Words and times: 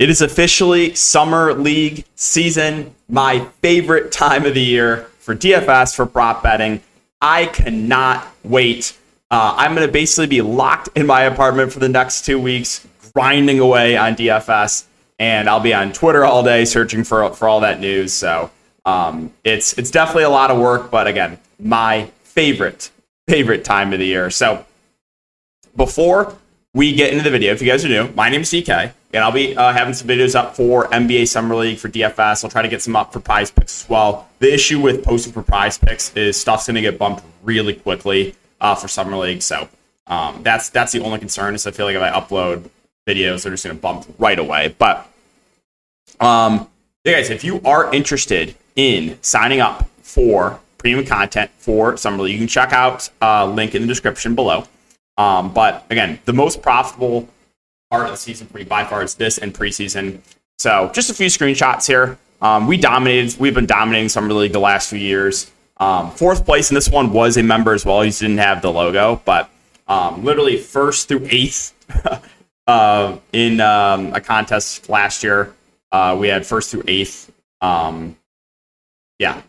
It 0.00 0.08
is 0.08 0.22
officially 0.22 0.94
summer 0.94 1.52
league 1.52 2.06
season, 2.14 2.94
my 3.10 3.40
favorite 3.60 4.10
time 4.10 4.46
of 4.46 4.54
the 4.54 4.62
year 4.62 5.10
for 5.18 5.36
DFS 5.36 5.94
for 5.94 6.06
prop 6.06 6.42
betting. 6.42 6.80
I 7.20 7.44
cannot 7.44 8.26
wait. 8.42 8.96
Uh, 9.30 9.54
I'm 9.58 9.74
going 9.74 9.86
to 9.86 9.92
basically 9.92 10.26
be 10.26 10.40
locked 10.40 10.88
in 10.96 11.04
my 11.04 11.24
apartment 11.24 11.70
for 11.70 11.80
the 11.80 11.88
next 11.90 12.24
two 12.24 12.40
weeks, 12.40 12.88
grinding 13.12 13.58
away 13.60 13.98
on 13.98 14.14
DFS, 14.14 14.86
and 15.18 15.50
I'll 15.50 15.60
be 15.60 15.74
on 15.74 15.92
Twitter 15.92 16.24
all 16.24 16.42
day 16.42 16.64
searching 16.64 17.04
for 17.04 17.28
for 17.34 17.46
all 17.46 17.60
that 17.60 17.78
news. 17.78 18.14
So 18.14 18.50
um, 18.86 19.30
it's 19.44 19.76
it's 19.76 19.90
definitely 19.90 20.24
a 20.24 20.30
lot 20.30 20.50
of 20.50 20.58
work, 20.58 20.90
but 20.90 21.08
again, 21.08 21.36
my 21.58 22.06
favorite 22.22 22.90
favorite 23.28 23.66
time 23.66 23.92
of 23.92 23.98
the 23.98 24.06
year. 24.06 24.30
So 24.30 24.64
before 25.76 26.38
we 26.72 26.94
get 26.94 27.12
into 27.12 27.22
the 27.22 27.30
video, 27.30 27.52
if 27.52 27.60
you 27.60 27.68
guys 27.68 27.84
are 27.84 27.88
new, 27.88 28.08
my 28.14 28.30
name 28.30 28.40
is 28.40 28.50
DK, 28.50 28.94
and 29.12 29.24
I'll 29.24 29.32
be 29.32 29.56
uh, 29.56 29.72
having 29.72 29.94
some 29.94 30.06
videos 30.08 30.34
up 30.34 30.54
for 30.54 30.86
NBA 30.88 31.28
Summer 31.28 31.56
League 31.56 31.78
for 31.78 31.88
DFS. 31.88 32.44
I'll 32.44 32.50
try 32.50 32.62
to 32.62 32.68
get 32.68 32.82
some 32.82 32.94
up 32.94 33.12
for 33.12 33.20
Prize 33.20 33.50
Picks 33.50 33.82
as 33.82 33.88
well. 33.88 34.28
The 34.38 34.52
issue 34.52 34.80
with 34.80 35.04
posting 35.04 35.32
for 35.32 35.42
Prize 35.42 35.78
Picks 35.78 36.14
is 36.16 36.40
stuff's 36.40 36.66
going 36.66 36.76
to 36.76 36.80
get 36.80 36.98
bumped 36.98 37.24
really 37.42 37.74
quickly 37.74 38.34
uh, 38.60 38.74
for 38.74 38.88
Summer 38.88 39.16
League, 39.16 39.42
so 39.42 39.68
um, 40.06 40.42
that's 40.42 40.68
that's 40.70 40.92
the 40.92 41.00
only 41.00 41.18
concern. 41.18 41.54
Is 41.54 41.66
I 41.66 41.70
feel 41.70 41.86
like 41.86 41.96
if 41.96 42.02
I 42.02 42.10
upload 42.10 42.68
videos, 43.06 43.42
they're 43.42 43.52
just 43.52 43.64
going 43.64 43.76
to 43.76 43.82
bump 43.82 44.06
right 44.18 44.38
away. 44.38 44.74
But 44.78 45.08
um, 46.20 46.68
yeah, 47.04 47.14
guys, 47.14 47.30
if 47.30 47.44
you 47.44 47.60
are 47.64 47.92
interested 47.94 48.54
in 48.76 49.18
signing 49.22 49.60
up 49.60 49.88
for 50.02 50.60
premium 50.78 51.06
content 51.06 51.50
for 51.58 51.96
Summer 51.96 52.22
League, 52.22 52.32
you 52.32 52.38
can 52.38 52.48
check 52.48 52.72
out 52.72 53.08
uh, 53.22 53.46
link 53.46 53.74
in 53.74 53.82
the 53.82 53.88
description 53.88 54.34
below. 54.34 54.64
Um, 55.16 55.52
but 55.52 55.84
again, 55.90 56.18
the 56.24 56.32
most 56.32 56.62
profitable 56.62 57.28
part 57.90 58.06
of 58.06 58.12
the 58.12 58.16
season 58.16 58.46
for 58.46 58.58
me 58.58 58.64
by 58.64 58.84
far 58.84 59.02
is 59.02 59.14
this 59.14 59.38
and 59.38 59.52
preseason. 59.52 60.20
So 60.58 60.90
just 60.94 61.10
a 61.10 61.14
few 61.14 61.26
screenshots 61.26 61.86
here. 61.86 62.18
Um, 62.40 62.66
we 62.66 62.76
dominated. 62.76 63.38
We've 63.38 63.54
been 63.54 63.66
dominating 63.66 64.08
Summer 64.08 64.32
League 64.32 64.52
the 64.52 64.60
last 64.60 64.88
few 64.88 64.98
years. 64.98 65.50
Um, 65.78 66.10
fourth 66.10 66.44
place 66.44 66.70
in 66.70 66.74
this 66.74 66.88
one 66.88 67.12
was 67.12 67.36
a 67.36 67.42
member 67.42 67.72
as 67.72 67.84
well. 67.84 68.02
He 68.02 68.10
didn't 68.10 68.38
have 68.38 68.62
the 68.62 68.70
logo, 68.70 69.20
but 69.24 69.50
um, 69.88 70.24
literally 70.24 70.56
first 70.56 71.08
through 71.08 71.26
eighth 71.30 71.74
uh, 72.66 73.18
in 73.32 73.60
um, 73.60 74.14
a 74.14 74.20
contest 74.20 74.88
last 74.88 75.22
year. 75.22 75.54
Uh, 75.90 76.16
we 76.18 76.28
had 76.28 76.46
first 76.46 76.70
through 76.70 76.84
eighth. 76.86 77.32
Um, 77.60 78.16
yeah, 79.18 79.42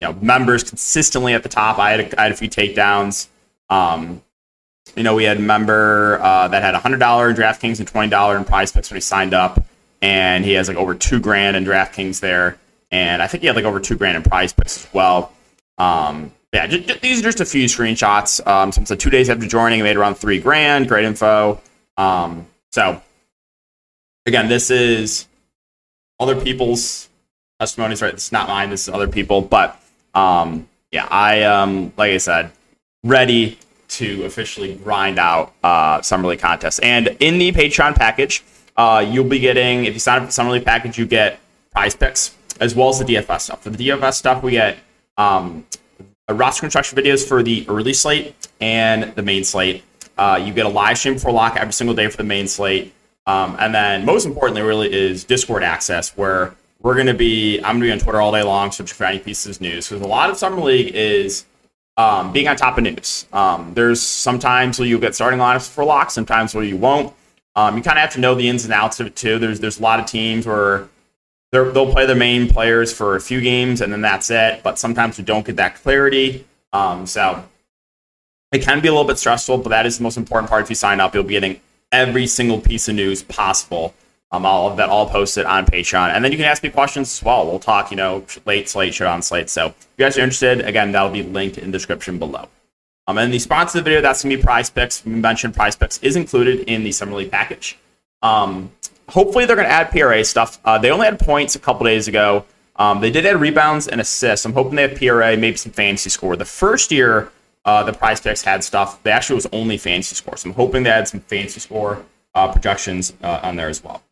you 0.00 0.08
know, 0.08 0.12
members 0.14 0.62
consistently 0.64 1.34
at 1.34 1.42
the 1.42 1.48
top. 1.48 1.78
I 1.78 1.90
had 1.90 2.00
a, 2.00 2.20
I 2.20 2.22
had 2.24 2.32
a 2.32 2.36
few 2.36 2.48
takedowns. 2.48 3.28
Um, 3.68 4.22
you 4.96 5.02
know, 5.02 5.14
we 5.14 5.24
had 5.24 5.38
a 5.38 5.40
member 5.40 6.18
uh, 6.22 6.48
that 6.48 6.62
had 6.62 6.74
$100 6.74 6.92
in 6.92 7.36
DraftKings 7.36 7.78
and 7.78 7.90
$20 7.90 8.36
in 8.36 8.44
prize 8.44 8.72
picks 8.72 8.90
when 8.90 8.96
he 8.96 9.00
signed 9.00 9.34
up. 9.34 9.62
And 10.02 10.44
he 10.44 10.52
has 10.52 10.68
like 10.68 10.76
over 10.76 10.94
two 10.94 11.20
grand 11.20 11.56
in 11.56 11.64
DraftKings 11.64 12.20
there. 12.20 12.58
And 12.90 13.22
I 13.22 13.26
think 13.26 13.42
he 13.42 13.46
had 13.46 13.56
like 13.56 13.64
over 13.64 13.80
two 13.80 13.96
grand 13.96 14.16
in 14.16 14.22
prize 14.22 14.52
picks 14.52 14.84
as 14.84 14.94
well. 14.94 15.32
Um, 15.78 16.32
yeah, 16.52 16.66
just, 16.66 16.88
just, 16.88 17.00
these 17.00 17.20
are 17.20 17.22
just 17.22 17.40
a 17.40 17.44
few 17.44 17.66
screenshots. 17.66 18.44
Um, 18.46 18.72
since 18.72 18.88
the 18.88 18.96
two 18.96 19.10
days 19.10 19.30
after 19.30 19.46
joining, 19.46 19.80
I 19.80 19.84
made 19.84 19.96
around 19.96 20.16
three 20.16 20.40
grand. 20.40 20.88
Great 20.88 21.04
info. 21.04 21.60
Um, 21.96 22.46
so, 22.72 23.00
again, 24.26 24.48
this 24.48 24.70
is 24.70 25.26
other 26.18 26.40
people's 26.40 27.08
testimonies, 27.60 28.02
right? 28.02 28.14
Is 28.14 28.32
not 28.32 28.48
mine. 28.48 28.70
This 28.70 28.88
is 28.88 28.94
other 28.94 29.08
people. 29.08 29.42
But 29.42 29.80
um, 30.14 30.68
yeah, 30.90 31.06
I 31.08 31.42
um, 31.42 31.92
like 31.96 32.12
I 32.12 32.18
said, 32.18 32.50
ready 33.04 33.58
to 33.90 34.24
officially 34.24 34.74
grind 34.76 35.18
out 35.18 35.52
uh, 35.62 36.00
Summer 36.02 36.28
League 36.28 36.40
contests. 36.40 36.78
And 36.78 37.16
in 37.20 37.38
the 37.38 37.52
Patreon 37.52 37.94
package, 37.94 38.44
uh, 38.76 39.04
you'll 39.06 39.24
be 39.24 39.38
getting, 39.38 39.84
if 39.84 39.94
you 39.94 40.00
sign 40.00 40.16
up 40.16 40.22
for 40.22 40.26
the 40.26 40.32
Summer 40.32 40.52
League 40.52 40.64
package, 40.64 40.98
you 40.98 41.06
get 41.06 41.40
prize 41.72 41.94
picks 41.94 42.36
as 42.60 42.74
well 42.74 42.90
as 42.90 42.98
the 42.98 43.04
DFS 43.04 43.40
stuff. 43.42 43.62
For 43.62 43.70
the 43.70 43.88
DFS 43.88 44.14
stuff, 44.14 44.42
we 44.42 44.52
get 44.52 44.78
um, 45.16 45.66
roster 46.28 46.60
construction 46.60 46.98
videos 46.98 47.26
for 47.26 47.42
the 47.42 47.66
early 47.68 47.92
slate 47.92 48.34
and 48.60 49.14
the 49.14 49.22
main 49.22 49.44
slate. 49.44 49.82
Uh, 50.16 50.40
you 50.44 50.52
get 50.52 50.66
a 50.66 50.68
live 50.68 50.98
stream 50.98 51.14
before 51.14 51.32
lock 51.32 51.56
every 51.56 51.72
single 51.72 51.94
day 51.94 52.08
for 52.08 52.16
the 52.16 52.24
main 52.24 52.46
slate. 52.46 52.92
Um, 53.26 53.56
and 53.58 53.74
then 53.74 54.04
most 54.04 54.26
importantly, 54.26 54.62
really, 54.62 54.92
is 54.92 55.24
Discord 55.24 55.62
access, 55.62 56.16
where 56.16 56.54
we're 56.80 56.94
going 56.94 57.06
to 57.06 57.14
be, 57.14 57.58
I'm 57.58 57.78
going 57.78 57.80
to 57.80 57.86
be 57.86 57.92
on 57.92 57.98
Twitter 57.98 58.20
all 58.20 58.32
day 58.32 58.42
long 58.42 58.72
searching 58.72 58.94
for 58.94 59.04
any 59.04 59.18
pieces 59.18 59.56
of 59.56 59.62
news. 59.62 59.88
Because 59.88 60.02
a 60.02 60.08
lot 60.08 60.30
of 60.30 60.36
Summer 60.36 60.60
League 60.60 60.94
is 60.94 61.44
um, 62.00 62.32
being 62.32 62.48
on 62.48 62.56
top 62.56 62.78
of 62.78 62.84
news. 62.84 63.26
Um, 63.30 63.74
there's 63.74 64.00
sometimes 64.00 64.78
where 64.78 64.88
you'll 64.88 65.00
get 65.00 65.14
starting 65.14 65.38
lineups 65.38 65.68
for 65.68 65.84
locks, 65.84 66.14
sometimes 66.14 66.54
where 66.54 66.64
you 66.64 66.78
won't. 66.78 67.12
Um, 67.56 67.76
you 67.76 67.82
kind 67.82 67.98
of 67.98 68.00
have 68.00 68.12
to 68.14 68.20
know 68.20 68.34
the 68.34 68.48
ins 68.48 68.64
and 68.64 68.72
outs 68.72 69.00
of 69.00 69.06
it 69.08 69.16
too. 69.16 69.38
There's 69.38 69.60
there's 69.60 69.78
a 69.78 69.82
lot 69.82 70.00
of 70.00 70.06
teams 70.06 70.46
where 70.46 70.88
they'll 71.52 71.92
play 71.92 72.06
their 72.06 72.16
main 72.16 72.48
players 72.48 72.90
for 72.90 73.16
a 73.16 73.20
few 73.20 73.42
games 73.42 73.82
and 73.82 73.92
then 73.92 74.00
that's 74.00 74.30
it. 74.30 74.62
But 74.62 74.78
sometimes 74.78 75.18
we 75.18 75.24
don't 75.24 75.44
get 75.44 75.56
that 75.56 75.74
clarity. 75.74 76.46
Um, 76.72 77.06
so 77.06 77.44
it 78.52 78.62
can 78.62 78.80
be 78.80 78.88
a 78.88 78.92
little 78.92 79.06
bit 79.06 79.18
stressful, 79.18 79.58
but 79.58 79.68
that 79.68 79.84
is 79.84 79.98
the 79.98 80.04
most 80.04 80.16
important 80.16 80.48
part. 80.48 80.62
If 80.62 80.70
you 80.70 80.76
sign 80.76 81.00
up, 81.00 81.14
you'll 81.14 81.24
be 81.24 81.34
getting 81.34 81.60
every 81.92 82.26
single 82.26 82.60
piece 82.60 82.88
of 82.88 82.94
news 82.94 83.22
possible. 83.22 83.94
Um, 84.32 84.46
all 84.46 84.70
of 84.70 84.76
that 84.76 84.88
all 84.88 85.08
posted 85.08 85.44
on 85.44 85.66
Patreon, 85.66 86.14
and 86.14 86.24
then 86.24 86.30
you 86.30 86.38
can 86.38 86.46
ask 86.46 86.62
me 86.62 86.70
questions 86.70 87.18
as 87.18 87.22
well. 87.22 87.46
We'll 87.46 87.58
talk, 87.58 87.90
you 87.90 87.96
know, 87.96 88.24
late 88.46 88.68
slate, 88.68 88.94
shit 88.94 89.06
on 89.06 89.22
slate. 89.22 89.50
So 89.50 89.66
if 89.66 89.88
you 89.96 90.04
guys 90.04 90.16
are 90.16 90.20
interested, 90.20 90.60
again, 90.60 90.92
that'll 90.92 91.10
be 91.10 91.24
linked 91.24 91.58
in 91.58 91.66
the 91.66 91.72
description 91.72 92.18
below. 92.18 92.48
Um, 93.08 93.18
and 93.18 93.32
the 93.32 93.40
sponsor 93.40 93.78
of 93.78 93.84
the 93.84 93.90
video, 93.90 94.00
that's 94.00 94.22
gonna 94.22 94.36
be 94.36 94.42
Prize 94.42 94.70
Picks. 94.70 95.04
We 95.04 95.12
mentioned 95.12 95.54
Prize 95.54 95.74
Picks 95.74 95.98
is 95.98 96.14
included 96.14 96.60
in 96.68 96.84
the 96.84 96.92
Summer 96.92 97.16
League 97.16 97.32
package. 97.32 97.76
Um, 98.22 98.70
hopefully, 99.08 99.46
they're 99.46 99.56
gonna 99.56 99.68
add 99.68 99.90
PRA 99.90 100.24
stuff. 100.24 100.60
Uh, 100.64 100.78
they 100.78 100.90
only 100.92 101.06
had 101.06 101.18
points 101.18 101.56
a 101.56 101.58
couple 101.58 101.84
days 101.86 102.06
ago. 102.06 102.44
Um, 102.76 103.00
they 103.00 103.10
did 103.10 103.26
add 103.26 103.40
rebounds 103.40 103.88
and 103.88 104.00
assists. 104.00 104.46
I'm 104.46 104.52
hoping 104.52 104.76
they 104.76 104.82
have 104.82 104.96
PRA, 104.96 105.36
maybe 105.36 105.56
some 105.56 105.72
fantasy 105.72 106.08
score. 106.08 106.36
The 106.36 106.44
first 106.44 106.92
year, 106.92 107.32
uh, 107.64 107.82
the 107.82 107.92
Prize 107.92 108.20
Picks 108.20 108.42
had 108.42 108.62
stuff. 108.62 109.02
They 109.02 109.10
actually 109.10 109.34
was 109.34 109.46
only 109.52 109.76
fantasy 109.76 110.14
score. 110.14 110.36
So 110.36 110.50
I'm 110.50 110.54
hoping 110.54 110.84
they 110.84 110.90
had 110.90 111.08
some 111.08 111.20
fantasy 111.20 111.58
score 111.58 112.04
uh, 112.34 112.52
projections 112.52 113.12
uh, 113.22 113.40
on 113.42 113.56
there 113.56 113.68
as 113.68 113.82
well. 113.82 114.02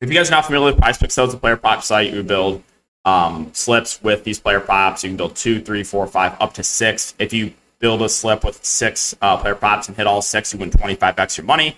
If 0.00 0.10
you 0.10 0.14
guys 0.14 0.28
are 0.28 0.32
not 0.32 0.44
familiar 0.44 0.74
with 0.74 0.98
Picks, 1.00 1.14
though, 1.14 1.24
it's 1.24 1.32
a 1.32 1.38
player 1.38 1.56
prop 1.56 1.82
site. 1.82 2.12
You 2.12 2.22
build 2.22 2.62
um, 3.06 3.50
slips 3.54 4.02
with 4.02 4.24
these 4.24 4.38
player 4.38 4.60
props. 4.60 5.02
You 5.02 5.10
can 5.10 5.16
build 5.16 5.36
two, 5.36 5.60
three, 5.60 5.82
four, 5.82 6.06
five, 6.06 6.36
up 6.38 6.52
to 6.54 6.62
six. 6.62 7.14
If 7.18 7.32
you 7.32 7.54
build 7.78 8.02
a 8.02 8.08
slip 8.08 8.44
with 8.44 8.62
six 8.62 9.16
uh, 9.22 9.38
player 9.38 9.54
props 9.54 9.88
and 9.88 9.96
hit 9.96 10.06
all 10.06 10.20
six, 10.20 10.52
you 10.52 10.58
win 10.58 10.70
25 10.70 11.18
extra 11.18 11.44
money. 11.44 11.76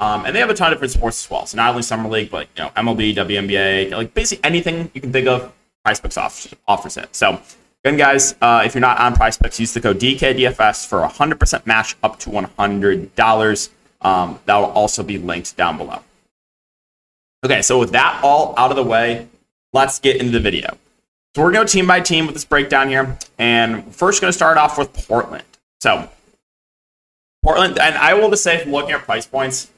Um, 0.00 0.24
and 0.24 0.34
they 0.34 0.40
have 0.40 0.50
a 0.50 0.54
ton 0.54 0.72
of 0.72 0.76
different 0.76 0.94
sports 0.94 1.24
as 1.24 1.30
well. 1.30 1.46
So 1.46 1.56
not 1.58 1.70
only 1.70 1.82
summer 1.82 2.08
league, 2.08 2.30
but 2.30 2.48
you 2.56 2.64
know 2.64 2.70
MLB, 2.70 3.14
WNBA, 3.14 3.92
like 3.92 4.14
basically 4.14 4.42
anything 4.44 4.90
you 4.94 5.00
can 5.00 5.12
think 5.12 5.28
of. 5.28 5.52
Picks 5.84 6.16
offers, 6.16 6.54
offers 6.66 6.96
it. 6.96 7.14
So 7.14 7.40
again, 7.84 7.98
guys, 7.98 8.34
uh, 8.40 8.62
if 8.64 8.74
you're 8.74 8.80
not 8.80 8.98
on 8.98 9.14
Prize 9.14 9.36
Picks, 9.36 9.60
use 9.60 9.74
the 9.74 9.80
code 9.80 9.98
DKDFS 9.98 10.86
for 10.86 11.04
a 11.04 11.08
100% 11.08 11.66
match 11.66 11.96
up 12.02 12.18
to 12.20 12.30
$100. 12.30 13.70
Um, 14.02 14.38
that 14.44 14.56
will 14.56 14.66
also 14.66 15.02
be 15.02 15.18
linked 15.18 15.56
down 15.56 15.76
below. 15.78 16.02
Okay, 17.44 17.62
so 17.62 17.78
with 17.78 17.92
that 17.92 18.20
all 18.22 18.54
out 18.56 18.70
of 18.70 18.76
the 18.76 18.82
way, 18.82 19.26
let's 19.72 19.98
get 19.98 20.16
into 20.16 20.32
the 20.32 20.40
video. 20.40 20.76
So 21.34 21.42
we're 21.42 21.52
going 21.52 21.66
to 21.66 21.72
go 21.72 21.78
team 21.78 21.86
by 21.86 22.00
team 22.00 22.26
with 22.26 22.34
this 22.34 22.44
breakdown 22.44 22.88
here. 22.88 23.16
And 23.38 23.94
first, 23.94 24.20
going 24.20 24.28
to 24.28 24.36
start 24.36 24.58
off 24.58 24.76
with 24.76 24.92
Portland. 24.92 25.44
So 25.80 26.08
Portland, 27.42 27.78
and 27.78 27.96
I 27.96 28.14
will 28.14 28.30
just 28.30 28.42
say, 28.42 28.58
from 28.58 28.72
looking 28.72 28.92
at 28.92 29.02
price 29.02 29.26
points, 29.26 29.70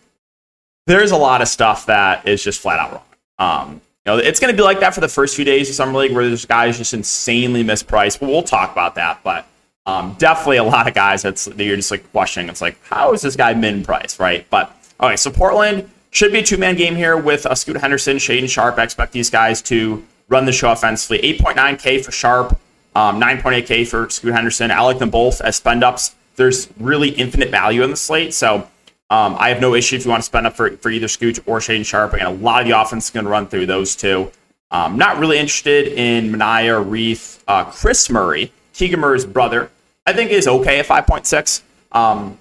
there's 0.87 1.13
a 1.13 1.17
lot 1.17 1.43
of 1.43 1.49
stuff 1.49 1.87
that 1.87 2.27
is 2.27 2.43
just 2.43 2.61
flat 2.61 2.81
out 2.81 2.93
wrong. 2.93 3.03
Um, 3.39 3.73
you 4.05 4.13
know, 4.13 4.19
it's 4.19 4.41
going 4.41 4.53
to 4.53 4.57
be 4.57 4.65
like 4.65 4.81
that 4.81 4.95
for 4.95 5.01
the 5.01 5.09
first 5.09 5.37
few 5.37 5.45
days 5.45 5.69
of 5.69 5.77
summer 5.77 5.97
league, 5.99 6.13
where 6.13 6.27
there's 6.27 6.47
guys 6.47 6.79
just 6.79 6.95
insanely 6.95 7.63
mispriced. 7.63 8.19
But 8.19 8.29
we'll 8.31 8.43
talk 8.43 8.73
about 8.73 8.97
that. 8.97 9.21
But 9.23 9.47
um, 9.87 10.17
definitely 10.19 10.57
a 10.57 10.65
lot 10.65 10.89
of 10.89 10.95
guys 10.95 11.23
that's 11.23 11.45
that 11.45 11.63
you're 11.63 11.77
just 11.77 11.93
like 11.93 12.11
questioning. 12.11 12.49
It's 12.49 12.61
like, 12.61 12.83
how 12.85 13.13
is 13.13 13.23
this 13.23 13.37
guy 13.37 13.55
min 13.55 13.85
price, 13.85 14.19
right? 14.19 14.45
But 14.51 14.75
all 14.99 15.09
right, 15.09 15.19
so 15.19 15.31
Portland 15.31 15.89
should 16.13 16.31
be 16.31 16.39
a 16.39 16.43
two 16.43 16.59
man 16.59 16.77
game 16.77 16.95
here 16.95 17.17
with 17.17 17.45
uh, 17.45 17.55
Scoot 17.55 17.79
Henderson, 17.79 18.19
Shaedon 18.19 18.49
Sharpe. 18.49 18.79
I 18.79 18.85
expect 18.85 19.13
these 19.13 19.31
guys 19.31 19.61
to 19.63 20.05
run 20.29 20.45
the 20.45 20.53
show 20.53 20.71
offensively. 20.71 21.19
8.9K 21.19 22.05
for 22.05 22.13
Sharpe, 22.13 22.59
um, 22.95 23.21
9.8K 23.21 23.89
for 23.89 24.09
Scoot 24.11 24.33
Henderson. 24.33 24.71
I 24.71 24.81
like 24.83 24.99
them 24.99 25.11
both 25.11 25.41
as 25.41 25.57
spend 25.57 25.83
ups. 25.83 26.15
There's 26.37 26.69
really 26.79 27.11
infinite 27.11 27.51
value 27.51 27.83
in 27.83 27.91
the 27.91 27.97
slate. 27.97 28.33
So 28.35 28.69
um, 29.11 29.37
I 29.39 29.49
have 29.49 29.61
no 29.61 29.75
issue 29.75 29.97
if 29.97 30.05
you 30.05 30.11
want 30.11 30.23
to 30.23 30.27
spend 30.27 30.47
up 30.47 30.55
for, 30.55 30.71
for 30.77 30.91
either 30.91 31.09
Scoot 31.09 31.39
or 31.47 31.59
Shaedon 31.59 31.85
Sharpe. 31.85 32.15
Again, 32.15 32.27
a 32.27 32.31
lot 32.31 32.63
of 32.63 32.69
the 32.69 32.79
offense 32.79 33.07
is 33.07 33.11
going 33.11 33.25
to 33.25 33.31
run 33.31 33.47
through 33.47 33.67
those 33.67 33.97
two. 33.97 34.31
Um, 34.71 34.97
not 34.97 35.19
really 35.19 35.39
interested 35.39 35.89
in 35.89 36.31
Minaya, 36.31 36.81
Reith, 36.81 37.43
uh, 37.49 37.65
Kris 37.65 38.09
Murray, 38.09 38.53
Keegan 38.75 39.01
Murray's 39.01 39.27
brother. 39.27 39.71
I 40.07 40.13
think 40.13 40.31
is 40.31 40.49
okay 40.49 40.79
at 40.79 40.87
5.6. 40.87 41.63
Um, 41.93 42.39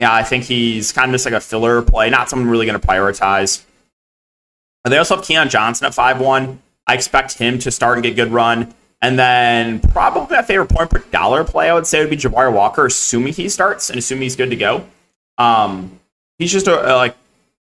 yeah, 0.00 0.12
I 0.12 0.22
think 0.22 0.44
he's 0.44 0.92
kind 0.92 1.10
of 1.10 1.14
just 1.14 1.24
like 1.24 1.34
a 1.34 1.40
filler 1.40 1.82
play, 1.82 2.10
not 2.10 2.28
someone 2.28 2.48
really 2.48 2.66
going 2.66 2.78
to 2.78 2.86
prioritize. 2.86 3.64
They 4.84 4.98
also 4.98 5.16
have 5.16 5.24
Keon 5.24 5.48
Johnson 5.48 5.86
at 5.86 5.92
5-1. 5.92 6.58
I 6.86 6.94
expect 6.94 7.38
him 7.38 7.58
to 7.60 7.70
start 7.70 7.96
and 7.96 8.04
get 8.04 8.14
good 8.14 8.30
run. 8.30 8.74
And 9.02 9.18
then 9.18 9.80
probably 9.80 10.36
my 10.36 10.42
favorite 10.42 10.70
point 10.70 10.90
per 10.90 10.98
dollar 11.10 11.44
play, 11.44 11.68
I 11.68 11.74
would 11.74 11.86
say, 11.86 12.00
would 12.00 12.10
be 12.10 12.16
Jabari 12.16 12.52
Walker, 12.52 12.86
assuming 12.86 13.32
he 13.32 13.48
starts 13.48 13.90
and 13.90 13.98
assuming 13.98 14.22
he's 14.22 14.36
good 14.36 14.50
to 14.50 14.56
go. 14.56 14.86
Um, 15.38 16.00
he's 16.38 16.52
just 16.52 16.66
a, 16.66 16.94
a 16.94 16.96
like 16.96 17.16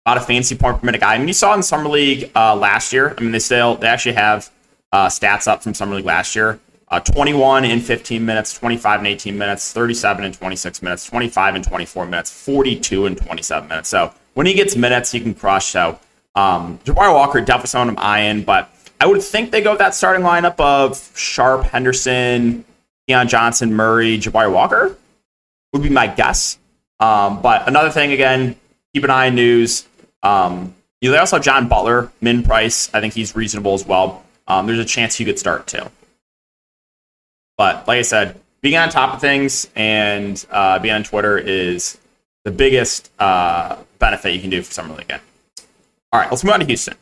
about 0.07 0.17
a 0.17 0.21
fancy 0.21 0.57
point 0.57 0.81
per 0.81 0.87
minute 0.87 1.01
guy. 1.01 1.15
I 1.15 1.19
mean, 1.19 1.29
you 1.29 1.35
saw 1.35 1.55
in 1.55 1.63
summer 1.63 1.89
league 1.89 2.31
uh, 2.35 2.57
last 2.57 2.93
year. 2.93 3.15
I 3.17 3.21
mean, 3.21 3.33
they 3.33 3.41
still 3.41 3.77
they 3.77 3.89
actually 3.89 4.15
have 4.15 4.51
uh, 4.93 5.09
stats 5.09 5.47
up 5.47 5.63
from 5.63 5.75
summer 5.75 5.97
league 5.97 6.07
last 6.07 6.35
year. 6.35 6.59
Uh, 6.91 7.01
21 7.01 7.67
in 7.67 7.81
15 7.81 8.25
minutes, 8.25 8.55
25 8.55 9.01
in 9.01 9.07
18 9.07 9.37
minutes, 9.37 9.73
37 9.73 10.25
in 10.25 10.33
26 10.33 10.83
minutes, 10.83 11.05
25 11.05 11.57
in 11.57 11.63
24 11.63 12.07
minutes, 12.07 12.31
42 12.31 13.07
in 13.07 13.15
27 13.15 13.69
minutes. 13.69 13.89
So 13.91 14.13
when 14.35 14.47
he 14.47 14.55
gets 14.55 14.75
minutes, 14.75 15.13
he 15.13 15.21
can 15.21 15.35
crush. 15.35 15.67
So 15.67 15.99
um, 16.35 16.79
Jabari 16.85 17.13
Walker 17.13 17.41
definitely 17.41 17.69
someone 17.69 17.91
I'm 17.91 18.03
eyeing, 18.03 18.43
but 18.43 18.71
I 19.01 19.07
would 19.07 19.23
think 19.23 19.51
they 19.51 19.61
go 19.61 19.73
with 19.73 19.81
that 19.81 19.95
starting 19.95 20.25
lineup 20.25 20.59
of 20.59 21.13
Sharpe, 21.15 21.65
Henderson, 21.65 22.65
Keon 23.07 23.29
Johnson, 23.29 23.75
Murray, 23.75 24.19
Jabari 24.19 24.51
Walker 24.51 24.97
would 25.73 25.83
be 25.83 25.91
my 25.91 26.07
guess. 26.07 26.59
Um, 27.01 27.43
but 27.43 27.69
another 27.69 27.91
thing, 27.91 28.13
again, 28.13 28.57
keep 28.95 29.05
an 29.05 29.11
eye 29.11 29.29
on 29.29 29.35
news. 29.35 29.87
Um, 30.23 30.75
you 31.01 31.09
know, 31.09 31.13
they 31.13 31.19
also 31.19 31.37
have 31.37 31.45
John 31.45 31.69
Butler, 31.69 32.11
min 32.21 32.43
price. 32.43 32.93
I 32.95 33.01
think 33.01 33.15
he's 33.15 33.37
reasonable 33.37 33.75
as 33.75 33.87
well. 33.87 34.25
Um, 34.47 34.67
there's 34.67 34.79
a 34.79 34.85
chance 34.85 35.15
he 35.15 35.25
could 35.25 35.39
start 35.39 35.67
too. 35.67 35.91
But 37.59 37.87
like 37.87 37.99
I 37.99 38.03
said, 38.03 38.41
being 38.63 38.77
on 38.77 38.89
top 38.89 39.15
of 39.15 39.21
things 39.21 39.69
and 39.77 40.45
uh, 40.51 40.79
being 40.79 40.95
on 40.95 41.05
Twitter 41.05 41.37
is 41.37 41.99
the 42.45 42.51
biggest 42.51 43.11
uh, 43.19 43.77
benefit 43.99 44.33
you 44.33 44.41
can 44.41 44.49
do 44.49 44.63
for 44.63 44.73
summer 44.73 44.95
league. 44.95 45.13
All 46.13 46.21
right, 46.21 46.31
let's 46.31 46.43
move 46.43 46.55
on 46.55 46.61
to 46.61 46.67
Houston. 46.67 46.95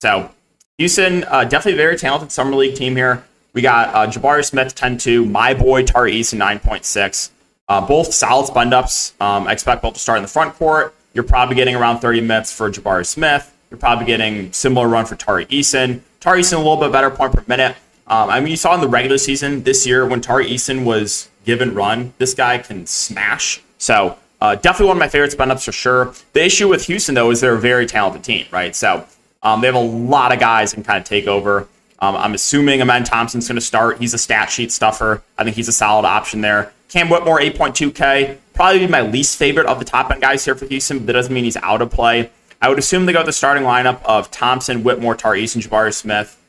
So 0.00 0.30
Houston, 0.78 1.24
uh, 1.24 1.44
definitely 1.44 1.74
a 1.74 1.84
very 1.84 1.96
talented 1.96 2.32
summer 2.32 2.56
league 2.56 2.74
team 2.74 2.96
here. 2.96 3.24
We 3.52 3.62
got 3.62 3.94
uh, 3.94 4.10
Jabari 4.10 4.44
Smith 4.44 4.74
10-2, 4.74 5.30
my 5.30 5.54
boy 5.54 5.84
Tari 5.84 6.12
Eason 6.12 6.38
9.6. 6.38 7.30
Uh, 7.68 7.86
both 7.86 8.12
solid 8.12 8.46
spend 8.46 8.72
ups. 8.72 9.12
Um, 9.20 9.46
I 9.46 9.52
expect 9.52 9.82
both 9.82 9.94
to 9.94 10.00
start 10.00 10.18
in 10.18 10.22
the 10.22 10.28
front 10.28 10.54
court. 10.54 10.94
You're 11.12 11.24
probably 11.24 11.54
getting 11.54 11.74
around 11.74 12.00
30 12.00 12.22
minutes 12.22 12.52
for 12.52 12.70
Jabari 12.70 13.04
Smith. 13.04 13.54
You're 13.70 13.78
probably 13.78 14.06
getting 14.06 14.52
similar 14.52 14.88
run 14.88 15.04
for 15.04 15.16
Tari 15.16 15.46
Eason. 15.46 16.00
Tari 16.20 16.40
Eason 16.40 16.54
a 16.54 16.58
little 16.58 16.76
bit 16.76 16.92
better 16.92 17.10
point 17.10 17.34
per 17.34 17.44
minute. 17.46 17.76
Um, 18.08 18.30
I 18.30 18.40
mean, 18.40 18.50
you 18.50 18.56
saw 18.56 18.74
in 18.74 18.80
the 18.80 18.88
regular 18.88 19.18
season 19.18 19.62
this 19.64 19.86
year 19.86 20.06
when 20.06 20.20
Tari 20.20 20.46
Eason 20.46 20.84
was 20.84 21.28
given 21.44 21.74
run, 21.74 22.14
this 22.18 22.34
guy 22.34 22.58
can 22.58 22.86
smash. 22.86 23.60
So 23.76 24.16
uh, 24.40 24.54
definitely 24.54 24.86
one 24.86 24.96
of 24.96 25.00
my 25.00 25.08
favorite 25.08 25.32
spin 25.32 25.50
ups 25.50 25.64
for 25.64 25.72
sure. 25.72 26.14
The 26.32 26.44
issue 26.44 26.68
with 26.68 26.86
Houston 26.86 27.14
though 27.14 27.30
is 27.30 27.40
they're 27.40 27.54
a 27.54 27.60
very 27.60 27.86
talented 27.86 28.24
team, 28.24 28.46
right? 28.50 28.74
So 28.74 29.06
um, 29.42 29.60
they 29.60 29.66
have 29.66 29.74
a 29.74 29.78
lot 29.78 30.32
of 30.32 30.40
guys 30.40 30.72
can 30.72 30.82
kind 30.82 30.98
of 30.98 31.04
take 31.04 31.26
over. 31.26 31.68
Um, 32.00 32.16
I'm 32.16 32.34
assuming 32.34 32.80
Amen 32.80 33.04
Thompson's 33.04 33.48
going 33.48 33.56
to 33.56 33.60
start. 33.60 33.98
He's 33.98 34.14
a 34.14 34.18
stat 34.18 34.50
sheet 34.50 34.72
stuffer. 34.72 35.22
I 35.36 35.44
think 35.44 35.56
he's 35.56 35.68
a 35.68 35.72
solid 35.72 36.06
option 36.06 36.40
there. 36.40 36.72
Cam 36.88 37.10
Whitmore, 37.10 37.40
8.2K. 37.40 38.38
Probably 38.54 38.86
my 38.86 39.02
least 39.02 39.36
favorite 39.36 39.66
of 39.66 39.78
the 39.78 39.84
top 39.84 40.10
end 40.10 40.20
guys 40.20 40.44
here 40.44 40.54
for 40.54 40.66
Houston, 40.66 40.98
but 40.98 41.06
that 41.06 41.12
doesn't 41.14 41.34
mean 41.34 41.44
he's 41.44 41.56
out 41.58 41.82
of 41.82 41.90
play. 41.90 42.30
I 42.62 42.68
would 42.68 42.78
assume 42.78 43.06
they 43.06 43.12
go 43.12 43.20
with 43.20 43.26
the 43.26 43.32
starting 43.32 43.64
lineup 43.64 44.02
of 44.04 44.30
Thompson, 44.30 44.82
Whitmore, 44.82 45.14
Tar 45.14 45.34
and 45.34 45.42
Jabari 45.44 45.92
Smith, 45.94 46.40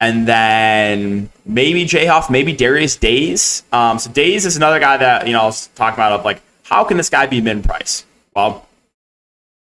and 0.00 0.26
then 0.26 1.30
maybe 1.44 1.84
Jay 1.84 2.06
Huff, 2.06 2.28
maybe 2.30 2.52
Darius 2.52 2.96
Days. 2.96 3.62
Um, 3.72 3.98
so 3.98 4.10
Days 4.10 4.44
is 4.44 4.56
another 4.56 4.80
guy 4.80 4.96
that 4.96 5.26
you 5.26 5.32
know 5.32 5.42
I 5.42 5.44
was 5.44 5.68
talking 5.68 5.94
about 5.94 6.12
of 6.12 6.24
like 6.24 6.42
how 6.64 6.84
can 6.84 6.96
this 6.96 7.10
guy 7.10 7.26
be 7.26 7.40
min 7.40 7.62
price? 7.62 8.04
Well, 8.34 8.66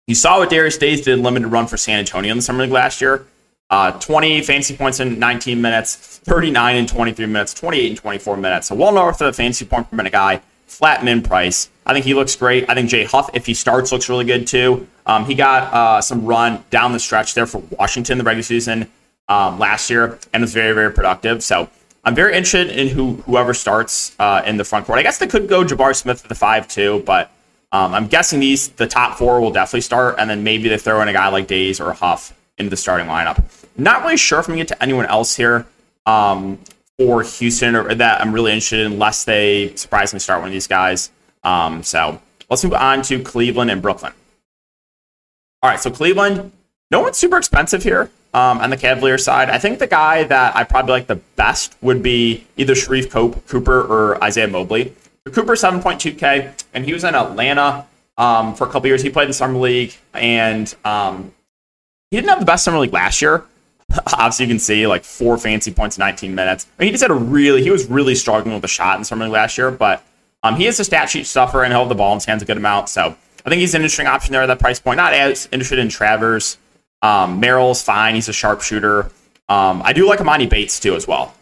you 0.06 0.14
saw 0.14 0.38
what 0.38 0.50
Darius 0.50 0.78
Days 0.78 1.00
did 1.02 1.18
limited 1.18 1.48
run 1.48 1.66
for 1.66 1.76
San 1.76 1.98
Antonio 1.98 2.30
in 2.30 2.38
the 2.38 2.42
summer 2.42 2.62
league 2.62 2.72
last 2.72 3.00
year. 3.00 3.26
Uh, 3.68 3.92
20 3.92 4.42
fancy 4.42 4.76
points 4.76 4.98
in 4.98 5.18
19 5.20 5.60
minutes, 5.60 5.94
39 5.94 6.76
in 6.76 6.86
23 6.86 7.26
minutes, 7.26 7.54
28 7.54 7.90
in 7.90 7.96
24 7.96 8.36
minutes. 8.36 8.66
So 8.66 8.74
well 8.74 8.92
north 8.92 9.20
of 9.20 9.28
a 9.28 9.32
fancy 9.32 9.64
point 9.64 9.88
per 9.88 9.96
minute 9.96 10.12
guy. 10.12 10.42
Flat 10.66 11.04
min 11.04 11.22
price. 11.22 11.68
I 11.84 11.92
think 11.92 12.04
he 12.04 12.14
looks 12.14 12.34
great. 12.36 12.68
I 12.68 12.74
think 12.74 12.88
Jay 12.88 13.04
Huff, 13.04 13.30
if 13.34 13.46
he 13.46 13.54
starts, 13.54 13.92
looks 13.92 14.08
really 14.08 14.24
good 14.24 14.46
too. 14.46 14.86
Um, 15.06 15.24
he 15.24 15.34
got 15.34 15.72
uh, 15.72 16.00
some 16.00 16.24
run 16.24 16.64
down 16.70 16.92
the 16.92 17.00
stretch 17.00 17.34
there 17.34 17.46
for 17.46 17.58
Washington 17.58 18.18
the 18.18 18.24
regular 18.24 18.42
season 18.42 18.88
um, 19.30 19.58
last 19.58 19.88
year 19.88 20.18
and 20.34 20.42
was 20.42 20.52
very, 20.52 20.74
very 20.74 20.92
productive. 20.92 21.42
So 21.42 21.70
I'm 22.04 22.14
very 22.14 22.36
interested 22.36 22.76
in 22.76 22.88
who 22.88 23.14
whoever 23.22 23.54
starts 23.54 24.14
uh, 24.18 24.42
in 24.44 24.56
the 24.56 24.64
front 24.64 24.86
court. 24.86 24.98
I 24.98 25.02
guess 25.02 25.18
they 25.18 25.28
could 25.28 25.48
go 25.48 25.64
Jabari 25.64 25.94
Smith 25.94 26.22
at 26.24 26.28
the 26.28 26.34
five 26.34 26.66
too, 26.68 27.02
but 27.06 27.30
um, 27.72 27.94
I'm 27.94 28.08
guessing 28.08 28.40
these 28.40 28.68
the 28.68 28.88
top 28.88 29.16
four 29.16 29.40
will 29.40 29.52
definitely 29.52 29.82
start, 29.82 30.16
and 30.18 30.28
then 30.28 30.42
maybe 30.42 30.68
they 30.68 30.76
throw 30.76 31.00
in 31.00 31.08
a 31.08 31.12
guy 31.12 31.28
like 31.28 31.46
Days 31.46 31.80
or 31.80 31.92
Huff 31.92 32.36
into 32.58 32.70
the 32.70 32.76
starting 32.76 33.06
lineup. 33.06 33.42
Not 33.76 34.02
really 34.02 34.16
sure 34.16 34.40
if 34.40 34.48
I'm 34.48 34.54
to 34.54 34.58
get 34.58 34.68
to 34.68 34.82
anyone 34.82 35.06
else 35.06 35.36
here 35.36 35.64
um, 36.04 36.58
for 36.98 37.22
Houston 37.22 37.76
or 37.76 37.94
that 37.94 38.20
I'm 38.20 38.32
really 38.32 38.50
interested 38.50 38.80
in, 38.80 38.92
unless 38.92 39.24
they 39.24 39.74
surprisingly 39.76 40.20
start 40.20 40.40
one 40.40 40.48
of 40.48 40.52
these 40.52 40.66
guys. 40.66 41.10
Um, 41.44 41.84
so 41.84 42.20
let's 42.50 42.64
move 42.64 42.74
on 42.74 43.02
to 43.02 43.22
Cleveland 43.22 43.70
and 43.70 43.80
Brooklyn. 43.80 44.12
All 45.62 45.70
right, 45.70 45.78
so 45.78 45.90
Cleveland, 45.90 46.50
no 46.90 47.00
one's 47.00 47.18
super 47.18 47.36
expensive 47.36 47.84
here 47.84 48.10
um, 48.34 48.58
on 48.58 48.70
the 48.70 48.76
Cavalier 48.76 49.18
side. 49.18 49.50
I 49.50 49.58
think 49.58 49.78
the 49.78 49.86
guy 49.86 50.24
that 50.24 50.54
I 50.56 50.64
probably 50.64 50.92
like 50.92 51.06
the 51.06 51.16
best 51.36 51.76
would 51.82 52.02
be 52.02 52.46
either 52.56 52.74
Sharife 52.74 53.10
Cooper 53.10 53.80
or 53.80 54.22
Isaiah 54.22 54.48
Mobley. 54.48 54.94
Cooper 55.32 55.52
7.2K, 55.52 56.64
and 56.74 56.84
he 56.84 56.92
was 56.92 57.04
in 57.04 57.14
Atlanta 57.14 57.86
um, 58.16 58.54
for 58.54 58.66
a 58.66 58.70
couple 58.70 58.88
years. 58.88 59.02
He 59.02 59.10
played 59.10 59.28
in 59.28 59.32
summer 59.32 59.58
league, 59.58 59.94
and 60.14 60.74
um, 60.84 61.32
he 62.10 62.16
didn't 62.16 62.30
have 62.30 62.40
the 62.40 62.46
best 62.46 62.64
summer 62.64 62.78
league 62.78 62.92
last 62.92 63.20
year. 63.22 63.44
Obviously, 64.06 64.46
you 64.46 64.50
can 64.50 64.58
see 64.58 64.86
like 64.86 65.04
four 65.04 65.36
fancy 65.38 65.72
points, 65.72 65.98
19 65.98 66.34
minutes. 66.34 66.66
I 66.78 66.82
mean, 66.82 66.88
he 66.88 66.92
just 66.92 67.02
had 67.02 67.10
a 67.10 67.14
really, 67.14 67.62
he 67.62 67.70
was 67.70 67.86
really 67.86 68.14
struggling 68.14 68.54
with 68.54 68.62
the 68.62 68.68
shot 68.68 68.98
in 68.98 69.04
summer 69.04 69.24
league 69.24 69.32
last 69.32 69.58
year, 69.58 69.70
but 69.70 70.04
um, 70.42 70.56
he 70.56 70.66
is 70.66 70.80
a 70.80 70.84
stat 70.84 71.10
sheet 71.10 71.26
stuffer 71.26 71.64
and 71.64 71.72
he'll 71.72 71.86
the 71.86 71.94
ball 71.94 72.12
in 72.12 72.16
his 72.16 72.24
hands 72.24 72.42
a 72.42 72.46
good 72.46 72.56
amount. 72.56 72.88
So 72.88 73.16
I 73.44 73.48
think 73.48 73.60
he's 73.60 73.74
an 73.74 73.82
interesting 73.82 74.06
option 74.06 74.32
there 74.32 74.42
at 74.42 74.46
that 74.46 74.58
price 74.58 74.80
point. 74.80 74.96
Not 74.96 75.12
as 75.12 75.48
interested 75.52 75.78
in 75.78 75.88
Travers. 75.88 76.56
Um, 77.02 77.40
Merrill's 77.40 77.82
fine. 77.82 78.14
He's 78.14 78.28
a 78.28 78.32
sharpshooter. 78.32 79.10
Um, 79.48 79.82
I 79.84 79.92
do 79.92 80.06
like 80.06 80.20
Emoni 80.20 80.48
Bates 80.48 80.78
too 80.78 80.94
as 80.94 81.06
well. 81.08 81.34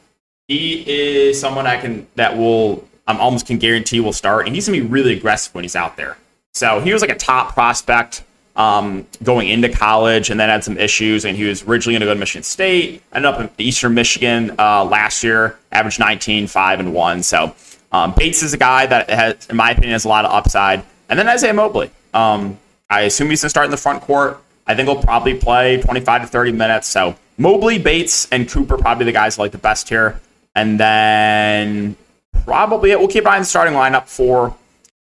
He 0.47 0.85
is 0.89 1.39
someone 1.39 1.67
I 1.67 1.79
can 1.79 2.07
that 2.15 2.37
will 2.37 2.87
I'm 3.07 3.21
almost 3.21 3.47
can 3.47 3.59
guarantee 3.59 4.01
will 4.01 4.13
start, 4.13 4.47
and 4.47 4.55
he's 4.55 4.67
gonna 4.67 4.81
be 4.81 4.87
really 4.87 5.17
aggressive 5.17 5.55
when 5.55 5.65
he's 5.65 5.77
out 5.77 5.97
there. 5.97 6.17
So 6.53 6.81
he 6.81 6.93
was 6.93 7.03
like 7.03 7.11
a 7.11 7.17
top 7.17 7.55
prospect 7.55 8.23
um, 8.59 9.07
going 9.23 9.49
into 9.49 9.69
college 9.69 10.31
and 10.31 10.39
then 10.39 10.49
had 10.49 10.65
some 10.65 10.77
issues. 10.77 11.25
And 11.25 11.37
he 11.37 11.45
was 11.45 11.63
originally 11.63 11.99
to 11.99 12.05
go 12.05 12.13
to 12.13 12.19
Michigan 12.19 12.43
State, 12.43 13.03
ended 13.13 13.33
up 13.33 13.41
in 13.41 13.49
Eastern 13.59 13.95
Michigan 13.95 14.55
uh, 14.59 14.85
last 14.85 15.23
year, 15.23 15.59
averaged 15.71 16.01
19, 16.01 16.49
5, 16.49 16.81
and 16.81 16.93
1. 16.93 17.23
So 17.23 17.55
um, 17.93 18.13
Bates 18.17 18.43
is 18.43 18.53
a 18.53 18.59
guy 18.59 18.85
that 18.87 19.09
has, 19.09 19.47
in 19.49 19.57
my 19.57 19.71
opinion, 19.71 19.93
has 19.93 20.05
a 20.05 20.09
lot 20.09 20.25
of 20.25 20.33
upside. 20.33 20.83
And 21.09 21.19
then 21.19 21.29
Isaiah 21.29 21.55
Mobley. 21.55 21.91
Um, 22.13 22.59
I 22.91 23.03
assume 23.03 23.31
he's 23.31 23.43
going 23.43 23.47
to 23.47 23.51
start 23.51 23.67
in 23.67 23.71
the 23.71 23.77
front 23.77 24.03
court. 24.03 24.43
I 24.69 24.75
think 24.75 24.89
he'll 24.89 25.03
probably 25.03 25.35
play 25.35 25.81
25 25.81 26.23
to 26.23 26.29
30 26.29 26.53
minutes. 26.53 26.87
So 26.87 27.17
Mobley, 27.39 27.79
Bates, 27.79 28.29
and 28.31 28.49
Cooper 28.49 28.77
probably 28.77 29.07
the 29.07 29.13
guys 29.13 29.39
like 29.39 29.53
the 29.53 29.59
best 29.59 29.89
here. 29.89 30.21
And 30.55 30.79
then 30.79 31.97
probably 32.45 32.95
we'll 32.95 33.09
keep 33.09 33.25
an 33.25 33.33
eye 33.33 33.37
on 33.37 33.43
the 33.43 33.47
starting 33.47 33.75
lineup 33.75 34.09
for 34.09 34.55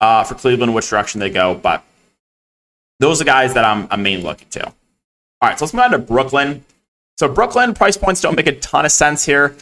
uh, 0.01 0.23
for 0.25 0.35
Cleveland, 0.35 0.75
which 0.75 0.89
direction 0.89 1.21
they 1.21 1.31
go. 1.31 1.55
But 1.55 1.83
those 3.01 3.21
are 3.21 3.25
guys 3.25 3.55
that 3.55 3.65
I'm, 3.65 3.89
I'm 3.91 4.03
mainly 4.03 4.25
looking 4.25 4.49
to. 4.51 4.67
All 4.67 4.73
right, 5.43 5.59
so 5.59 5.65
let's 5.65 5.75
move 5.75 5.85
on 5.85 5.91
to 5.93 5.99
Brooklyn. 5.99 6.65
So 7.17 7.29
Brooklyn 7.29 7.75
price 7.75 7.97
points 7.97 8.21
don't 8.21 8.35
make 8.35 8.47
a 8.47 8.59
ton 8.59 8.85
of 8.85 8.93
sense 8.93 9.25
here. 9.25 9.57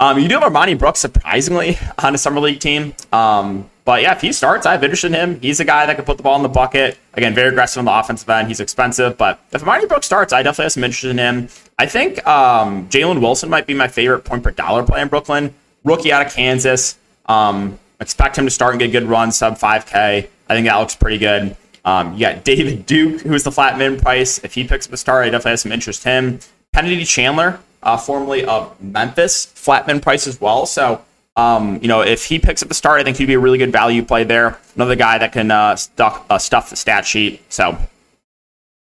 Um, 0.00 0.18
you 0.18 0.28
do 0.28 0.38
have 0.38 0.50
Armoni 0.50 0.78
Brooks 0.78 1.00
surprisingly 1.00 1.78
on 1.98 2.14
a 2.14 2.18
summer 2.18 2.40
league 2.40 2.60
team. 2.60 2.94
Um, 3.12 3.70
but 3.90 4.02
yeah, 4.02 4.12
if 4.12 4.20
he 4.20 4.32
starts, 4.32 4.66
I 4.66 4.70
have 4.70 4.84
interest 4.84 5.02
in 5.02 5.14
him. 5.14 5.40
He's 5.40 5.58
a 5.58 5.64
guy 5.64 5.84
that 5.84 5.96
can 5.96 6.04
put 6.04 6.16
the 6.16 6.22
ball 6.22 6.36
in 6.36 6.44
the 6.44 6.48
bucket. 6.48 6.96
Again, 7.14 7.34
very 7.34 7.48
aggressive 7.48 7.80
on 7.80 7.86
the 7.86 7.98
offensive 7.98 8.30
end. 8.30 8.46
He's 8.46 8.60
expensive, 8.60 9.18
but 9.18 9.40
if 9.50 9.62
Armoni 9.62 9.88
Brooks 9.88 10.06
starts, 10.06 10.32
I 10.32 10.44
definitely 10.44 10.66
have 10.66 10.72
some 10.74 10.84
interest 10.84 11.04
in 11.06 11.18
him. 11.18 11.48
I 11.76 11.86
think 11.86 12.24
um, 12.24 12.88
Jalen 12.88 13.20
Wilson 13.20 13.50
might 13.50 13.66
be 13.66 13.74
my 13.74 13.88
favorite 13.88 14.20
point 14.20 14.44
per 14.44 14.52
dollar 14.52 14.84
play 14.84 15.02
in 15.02 15.08
Brooklyn. 15.08 15.52
Rookie 15.82 16.12
out 16.12 16.24
of 16.24 16.32
Kansas. 16.32 16.98
Um, 17.26 17.80
expect 17.98 18.38
him 18.38 18.44
to 18.44 18.50
start 18.52 18.74
and 18.74 18.78
get 18.78 18.90
a 18.90 18.92
good 18.92 19.08
run, 19.08 19.32
sub 19.32 19.58
5K. 19.58 19.92
I 19.98 20.54
think 20.54 20.68
that 20.68 20.76
looks 20.76 20.94
pretty 20.94 21.18
good. 21.18 21.56
Um, 21.84 22.12
you 22.12 22.20
got 22.20 22.44
David 22.44 22.86
Duke, 22.86 23.22
who's 23.22 23.42
the 23.42 23.50
flat 23.50 23.76
min 23.76 23.98
price. 23.98 24.38
If 24.44 24.54
he 24.54 24.62
picks 24.62 24.86
up 24.86 24.92
a 24.92 24.98
star, 24.98 25.20
I 25.24 25.30
definitely 25.30 25.50
have 25.50 25.60
some 25.60 25.72
interest 25.72 26.06
in 26.06 26.34
him. 26.34 26.40
Kennedy 26.72 27.04
Chandler, 27.04 27.58
uh, 27.82 27.96
formerly 27.96 28.44
of 28.44 28.80
Memphis, 28.80 29.46
flat 29.46 29.88
min 29.88 29.98
price 29.98 30.28
as 30.28 30.40
well. 30.40 30.64
So, 30.64 31.02
um, 31.36 31.78
you 31.80 31.88
know, 31.88 32.02
if 32.02 32.24
he 32.24 32.38
picks 32.38 32.62
up 32.62 32.68
the 32.68 32.74
start, 32.74 33.00
I 33.00 33.04
think 33.04 33.16
he'd 33.16 33.26
be 33.26 33.34
a 33.34 33.38
really 33.38 33.58
good 33.58 33.72
value 33.72 34.04
play 34.04 34.24
there. 34.24 34.58
Another 34.74 34.96
guy 34.96 35.18
that 35.18 35.32
can 35.32 35.50
uh, 35.50 35.76
stuff, 35.76 36.24
uh, 36.30 36.38
stuff 36.38 36.70
the 36.70 36.76
stat 36.76 37.06
sheet. 37.06 37.42
So, 37.52 37.78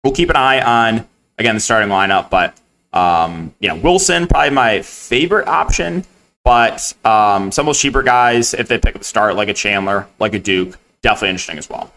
we'll 0.04 0.14
keep 0.14 0.30
an 0.30 0.36
eye 0.36 0.62
on 0.62 1.08
again 1.38 1.56
the 1.56 1.62
starting 1.62 1.90
lineup. 1.90 2.30
But 2.30 2.58
um, 2.94 3.54
you 3.60 3.70
know, 3.70 3.76
Wilson 3.76 4.28
probably 4.28 4.52
my 4.52 4.82
favorite 4.82 5.48
option. 5.48 6.04
But 6.44 6.94
um, 7.06 7.52
some 7.52 7.64
of 7.64 7.68
those 7.68 7.80
cheaper 7.80 8.02
guys, 8.02 8.54
if 8.56 8.68
they 8.68 8.80
pick 8.80 8.96
up 8.96 9.02
the 9.02 9.06
start 9.06 9.36
like 9.36 9.48
a 9.48 9.54
Chandler, 9.54 10.08
like 10.20 10.34
a 10.34 10.40
Duke, 10.40 10.78
definitely 11.04 11.30
interesting 11.30 11.60
as 11.60 11.70
well. 11.70 11.94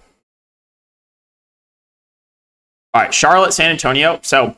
All 2.92 3.02
right, 3.02 3.12
Charlotte, 3.12 3.54
San 3.54 3.70
Antonio. 3.70 4.20
So, 4.22 4.54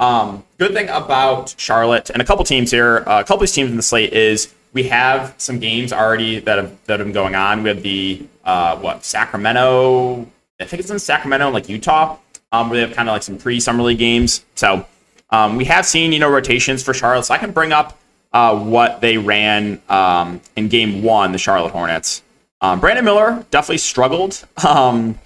um, 0.00 0.44
good 0.58 0.74
thing 0.74 0.88
about 0.88 1.54
Charlotte 1.56 2.10
and 2.10 2.20
a 2.20 2.24
couple 2.24 2.44
teams 2.44 2.70
here, 2.70 3.04
uh, 3.06 3.20
a 3.20 3.22
couple 3.22 3.36
of 3.36 3.40
these 3.42 3.52
teams 3.52 3.70
in 3.70 3.76
the 3.76 3.82
slate 3.82 4.12
is 4.12 4.52
we 4.72 4.84
have 4.84 5.34
some 5.38 5.58
games 5.58 5.92
already 5.92 6.40
that 6.40 6.58
have 6.58 6.84
that 6.86 6.98
have 7.00 7.06
been 7.06 7.12
going 7.14 7.34
on. 7.34 7.62
We 7.62 7.68
have 7.70 7.82
the 7.82 8.26
uh, 8.44 8.76
what 8.76 9.04
Sacramento. 9.04 10.26
I 10.60 10.64
think 10.64 10.80
it's 10.80 10.90
in 10.90 10.98
Sacramento, 10.98 11.50
like 11.50 11.68
Utah. 11.68 12.18
um, 12.52 12.70
where 12.70 12.80
they 12.80 12.86
have 12.86 12.96
kind 12.96 13.08
of 13.08 13.12
like 13.12 13.22
some 13.22 13.38
pre-summer 13.38 13.82
league 13.82 13.98
games. 13.98 14.44
So 14.54 14.86
um, 15.30 15.56
we 15.56 15.64
have 15.66 15.86
seen 15.86 16.12
you 16.12 16.18
know 16.18 16.30
rotations 16.30 16.82
for 16.82 16.94
Charlotte. 16.94 17.24
So 17.24 17.34
I 17.34 17.38
can 17.38 17.52
bring 17.52 17.72
up 17.72 17.98
uh, 18.32 18.58
what 18.58 19.00
they 19.00 19.18
ran 19.18 19.80
um, 19.88 20.40
in 20.56 20.68
game 20.68 21.02
one, 21.02 21.32
the 21.32 21.38
Charlotte 21.38 21.70
Hornets. 21.72 22.22
Um, 22.60 22.80
Brandon 22.80 23.04
Miller 23.04 23.44
definitely 23.50 23.78
struggled. 23.78 24.44
Um, 24.66 25.18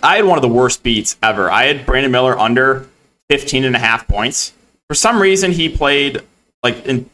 I 0.00 0.16
had 0.16 0.24
one 0.26 0.38
of 0.38 0.42
the 0.42 0.48
worst 0.48 0.84
beats 0.84 1.16
ever. 1.22 1.50
I 1.50 1.64
had 1.64 1.84
Brandon 1.84 2.12
Miller 2.12 2.38
under 2.38 2.86
15 3.30 3.64
and 3.64 3.74
a 3.74 3.80
half 3.80 4.06
points. 4.06 4.52
For 4.86 4.94
some 4.94 5.20
reason, 5.20 5.50
he 5.50 5.68
played 5.68 6.22
like 6.62 6.86
in 6.86 7.10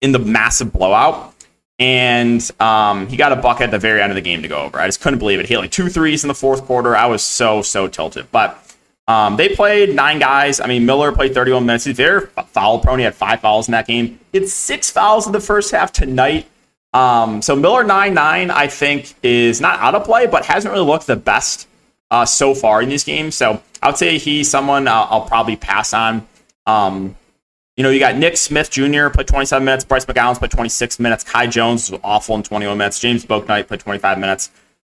in 0.00 0.12
the 0.12 0.18
massive 0.18 0.72
blowout, 0.72 1.34
and 1.78 2.48
um, 2.60 3.06
he 3.06 3.16
got 3.16 3.32
a 3.32 3.36
bucket 3.36 3.64
at 3.64 3.70
the 3.70 3.78
very 3.78 4.00
end 4.02 4.10
of 4.10 4.16
the 4.16 4.22
game 4.22 4.42
to 4.42 4.48
go 4.48 4.62
over. 4.62 4.78
I 4.78 4.86
just 4.86 5.00
couldn't 5.00 5.18
believe 5.18 5.40
it. 5.40 5.46
He 5.46 5.54
had 5.54 5.60
like 5.60 5.70
two 5.70 5.88
threes 5.88 6.24
in 6.24 6.28
the 6.28 6.34
fourth 6.34 6.64
quarter. 6.64 6.96
I 6.96 7.06
was 7.06 7.22
so 7.22 7.62
so 7.62 7.88
tilted, 7.88 8.30
but. 8.30 8.64
Um, 9.08 9.38
they 9.38 9.48
played 9.48 9.96
nine 9.96 10.18
guys. 10.18 10.60
I 10.60 10.66
mean, 10.66 10.84
Miller 10.84 11.12
played 11.12 11.32
31 11.32 11.64
minutes. 11.64 11.86
He's 11.86 11.96
very 11.96 12.26
foul 12.48 12.78
prone. 12.78 12.98
He 12.98 13.06
had 13.06 13.14
five 13.14 13.40
fouls 13.40 13.66
in 13.66 13.72
that 13.72 13.86
game. 13.86 14.20
He 14.32 14.40
had 14.40 14.48
six 14.50 14.90
fouls 14.90 15.26
in 15.26 15.32
the 15.32 15.40
first 15.40 15.70
half 15.70 15.92
tonight. 15.92 16.46
Um, 16.92 17.42
so 17.42 17.54
Miller 17.54 17.84
9 17.84 18.14
9, 18.14 18.50
I 18.50 18.66
think, 18.66 19.14
is 19.22 19.60
not 19.60 19.78
out 19.80 19.94
of 19.94 20.04
play, 20.04 20.26
but 20.26 20.44
hasn't 20.44 20.72
really 20.72 20.86
looked 20.86 21.06
the 21.06 21.16
best 21.16 21.68
uh, 22.10 22.24
so 22.24 22.54
far 22.54 22.82
in 22.82 22.88
these 22.88 23.04
games. 23.04 23.34
So 23.34 23.62
I 23.82 23.88
would 23.88 23.96
say 23.96 24.18
he's 24.18 24.50
someone 24.50 24.88
I'll, 24.88 25.08
I'll 25.10 25.26
probably 25.26 25.56
pass 25.56 25.92
on. 25.92 26.26
Um, 26.66 27.16
you 27.78 27.84
know, 27.84 27.90
you 27.90 28.00
got 28.00 28.16
Nick 28.16 28.36
Smith 28.36 28.72
Jr. 28.72 29.08
played 29.08 29.28
27 29.28 29.64
minutes. 29.64 29.84
Bryce 29.84 30.04
McGowens 30.04 30.40
played 30.40 30.50
26 30.50 30.98
minutes. 30.98 31.22
Kai 31.22 31.46
Jones 31.46 31.92
was 31.92 32.00
awful 32.02 32.34
in 32.34 32.42
21 32.42 32.76
minutes. 32.76 32.98
James 32.98 33.24
Bouknight 33.24 33.68
played 33.68 33.78
25 33.78 34.18
minutes. 34.18 34.50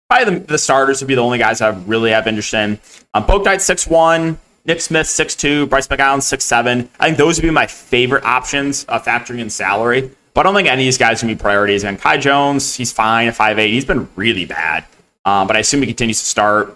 Probably 0.10 0.40
the, 0.40 0.46
the, 0.48 0.58
starters 0.58 1.00
would 1.00 1.08
be 1.08 1.14
the 1.14 1.22
only 1.22 1.38
guys 1.38 1.62
I 1.62 1.70
really 1.70 2.10
have 2.10 2.26
interest 2.26 2.56
in. 2.56 2.80
Um, 3.14 3.26
Bouknight 3.26 3.60
6'1", 3.60 4.36
Nick 4.66 4.82
Smith 4.82 5.06
6 5.06 5.36
2, 5.36 5.68
Bryce 5.68 5.88
McGowens 5.88 6.24
6 6.24 6.44
7. 6.44 6.90
I 7.00 7.06
think 7.06 7.20
those 7.20 7.38
would 7.38 7.44
be 7.44 7.52
my 7.52 7.68
favorite 7.68 8.24
options, 8.24 8.84
uh, 8.90 9.00
factoring 9.00 9.42
in 9.42 9.52
salary. 9.52 10.10
But 10.34 10.42
I 10.42 10.44
don't 10.50 10.56
think 10.56 10.68
any 10.68 10.82
of 10.82 10.88
these 10.88 10.98
guys 10.98 11.20
can 11.20 11.28
be 11.28 11.36
priorities. 11.36 11.84
And 11.84 12.00
Kai 12.00 12.18
Jones, 12.18 12.74
he's 12.74 12.92
fine 12.92 13.28
at 13.28 13.36
5'8". 13.36 13.68
He's 13.68 13.86
been 13.86 14.10
really 14.16 14.46
bad. 14.46 14.86
Um, 15.24 15.46
but 15.46 15.56
I 15.56 15.60
assume 15.60 15.82
he 15.82 15.88
continues 15.88 16.20
to 16.20 16.26
start. 16.26 16.76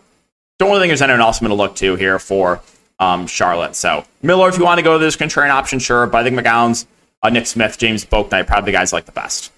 Don't 0.60 0.70
really 0.70 0.82
think 0.82 0.92
there's 0.92 1.02
anyone 1.02 1.22
else 1.22 1.42
I'm 1.42 1.48
going 1.48 1.58
to 1.58 1.64
look 1.64 1.76
to 1.78 1.96
here 1.96 2.20
for 2.20 2.62
um, 3.00 3.28
Charlotte. 3.28 3.76
So 3.76 4.06
Miller, 4.22 4.50
if 4.50 4.58
you 4.58 4.64
want 4.64 4.80
to 4.80 4.84
go 4.84 4.98
to 4.98 5.04
this 5.04 5.16
contrarian 5.16 5.50
option, 5.50 5.80
sure. 5.80 6.08
But 6.08 6.20
I 6.20 6.24
think 6.30 6.40
McGowens, 6.40 6.86
uh, 7.24 7.30
Nick 7.30 7.48
Smith, 7.48 7.78
James 7.78 8.06
Bouknight, 8.06 8.48
probably 8.48 8.72
the 8.72 8.78
guys 8.78 8.94
I 8.94 8.98
like 8.98 9.06
the 9.06 9.12
best. 9.12 9.52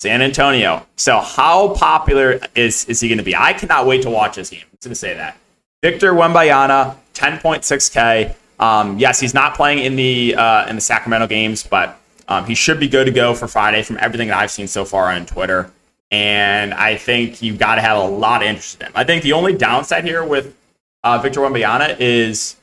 San 0.00 0.22
Antonio. 0.22 0.86
So 0.96 1.18
how 1.18 1.74
popular 1.74 2.40
is, 2.54 2.84
is 2.84 3.00
he 3.00 3.08
going 3.08 3.18
to 3.18 3.24
be? 3.24 3.34
I 3.34 3.52
cannot 3.52 3.86
wait 3.86 4.02
to 4.02 4.10
watch 4.10 4.36
this 4.36 4.50
game. 4.50 4.62
I'm 4.62 4.78
going 4.80 4.90
to 4.90 4.94
say 4.94 5.14
that. 5.14 5.36
Victor 5.82 6.12
Wembanyama, 6.12 6.96
10.6K. 7.14 8.34
Um, 8.60 8.98
yes, 8.98 9.18
he's 9.18 9.34
not 9.34 9.54
playing 9.54 9.80
in 9.80 9.96
the 9.96 10.34
uh, 10.34 10.66
in 10.68 10.74
the 10.74 10.80
Sacramento 10.80 11.28
games, 11.28 11.62
but 11.62 12.00
um, 12.26 12.44
he 12.44 12.54
should 12.54 12.80
be 12.80 12.88
good 12.88 13.04
to 13.04 13.12
go 13.12 13.34
for 13.34 13.46
Friday 13.46 13.82
from 13.82 13.98
everything 14.00 14.28
that 14.28 14.38
I've 14.38 14.50
seen 14.50 14.66
so 14.66 14.84
far 14.84 15.12
on 15.12 15.26
Twitter. 15.26 15.70
And 16.10 16.74
I 16.74 16.96
think 16.96 17.42
you've 17.42 17.58
got 17.58 17.76
to 17.76 17.80
have 17.80 17.98
a 17.98 18.06
lot 18.08 18.42
of 18.42 18.48
interest 18.48 18.80
in 18.80 18.86
him. 18.86 18.92
I 18.94 19.04
think 19.04 19.22
the 19.22 19.34
only 19.34 19.54
downside 19.54 20.04
here 20.04 20.24
with 20.24 20.56
uh, 21.04 21.18
Victor 21.18 21.40
Wembanyama 21.40 21.96
is, 22.00 22.56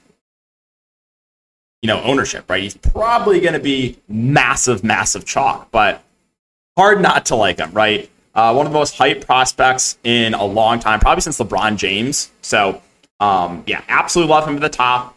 you 1.82 1.88
know, 1.88 2.02
ownership, 2.04 2.50
right? 2.50 2.64
He's 2.64 2.78
probably 2.78 3.40
going 3.40 3.54
to 3.54 3.60
be 3.60 3.98
massive, 4.08 4.84
massive 4.84 5.26
chalk, 5.26 5.70
but 5.72 6.04
hard 6.78 7.02
not 7.02 7.28
to 7.28 7.36
like 7.36 7.60
him, 7.60 7.72
right? 7.72 8.10
Uh, 8.34 8.54
one 8.54 8.66
of 8.66 8.74
the 8.74 8.78
most 8.78 8.98
hyped 8.98 9.26
prospects 9.26 9.98
in 10.04 10.34
a 10.34 10.44
long 10.44 10.80
time, 10.80 11.00
probably 11.00 11.22
since 11.22 11.40
LeBron 11.40 11.78
James. 11.78 12.32
So, 12.42 12.82
um, 13.20 13.64
yeah, 13.66 13.82
absolutely 13.88 14.32
love 14.32 14.48
him 14.48 14.56
at 14.56 14.62
the 14.62 14.70
top. 14.70 15.16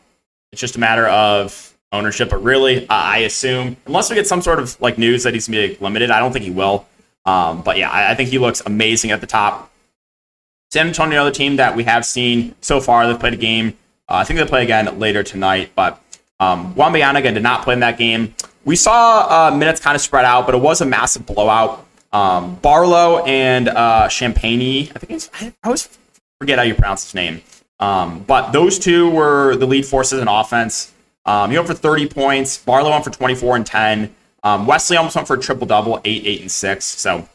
It's 0.53 0.61
just 0.61 0.77
a 0.77 0.81
matter 0.81 1.07
of 1.09 1.77
ownership, 1.91 2.31
but 2.31 2.43
really, 2.43 2.89
uh, 2.89 2.95
I 2.95 3.19
assume 3.19 3.77
unless 3.87 4.11
we 4.11 4.17
get 4.17 4.27
some 4.27 4.43
sort 4.43 4.61
of 4.61 4.81
like 4.81 4.99
news 4.99 5.25
that 5.25 5.35
he's 5.35 5.49
gonna 5.49 5.69
be 5.69 5.77
limited, 5.81 6.11
I 6.11 6.21
don't 6.21 6.33
think 6.33 6.45
he 6.45 6.51
will. 6.51 6.87
Um, 7.25 7.63
but 7.63 7.77
yeah, 7.77 7.91
I, 7.91 8.13
I, 8.13 8.15
think 8.15 8.31
he 8.31 8.39
looks 8.39 8.63
amazing 8.65 9.11
at 9.11 9.21
the 9.21 9.27
top. 9.27 9.71
San 10.71 10.89
Antonio, 10.89 11.25
the 11.25 11.31
team 11.31 11.57
that 11.57 11.75
we 11.75 11.85
have 11.85 12.05
seen 12.05 12.55
so 12.61 12.81
far, 12.81 13.07
they've 13.07 13.19
played 13.19 13.35
a 13.35 13.39
game. 13.39 13.77
Uh, 14.09 14.17
I 14.17 14.25
think 14.25 14.39
they 14.39 14.47
play 14.47 14.63
again 14.63 14.99
later 14.99 15.23
tonight, 15.23 15.71
but 15.75 16.03
um, 16.41 16.75
Wembanyama 16.75 17.19
again 17.19 17.35
did 17.35 17.43
not 17.43 17.63
play 17.63 17.75
in 17.75 17.81
that 17.81 17.99
game. 17.99 18.35
We 18.65 18.77
saw 18.77 19.49
uh, 19.49 19.57
minutes 19.57 19.81
kind 19.81 19.95
of 19.95 20.03
spread 20.03 20.25
out, 20.25 20.47
but 20.47 20.55
it 20.55 20.61
was 20.61 20.81
a 20.81 20.87
massive 20.87 21.25
blowout. 21.25 21.87
Um, 22.13 22.57
Barlow 22.57 23.25
and 23.25 23.69
uh, 23.69 24.09
Champagnie, 24.09 24.91
I 24.95 24.99
think 24.99 25.13
it's, 25.13 25.31
I 25.35 25.53
always 25.65 25.89
forget 26.39 26.59
how 26.59 26.65
you 26.65 26.75
pronounce 26.75 27.05
his 27.05 27.15
name. 27.15 27.43
Um, 27.81 28.25
but 28.25 28.51
those 28.53 28.79
two 28.79 29.11
were 29.11 29.57
the 29.57 29.67
lead 29.67 29.87
forces 29.87 30.21
in 30.21 30.29
offense. 30.29 30.93
Um, 31.25 31.51
he 31.51 31.57
went 31.57 31.69
for 31.69 31.75
30 31.75 32.09
points. 32.09 32.59
Barlow 32.59 32.91
went 32.91 33.05
for 33.05 33.11
24 33.11 33.57
and 33.57 33.67
10. 33.67 34.15
Um, 34.43 34.67
Wesley 34.67 34.97
almost 34.97 35.17
went 35.17 35.29
for 35.29 35.35
a 35.35 35.41
triple 35.41 35.67
double, 35.67 36.01
8, 36.05 36.27
8, 36.27 36.41
and 36.43 36.51
6. 36.51 36.85
So 36.85 37.29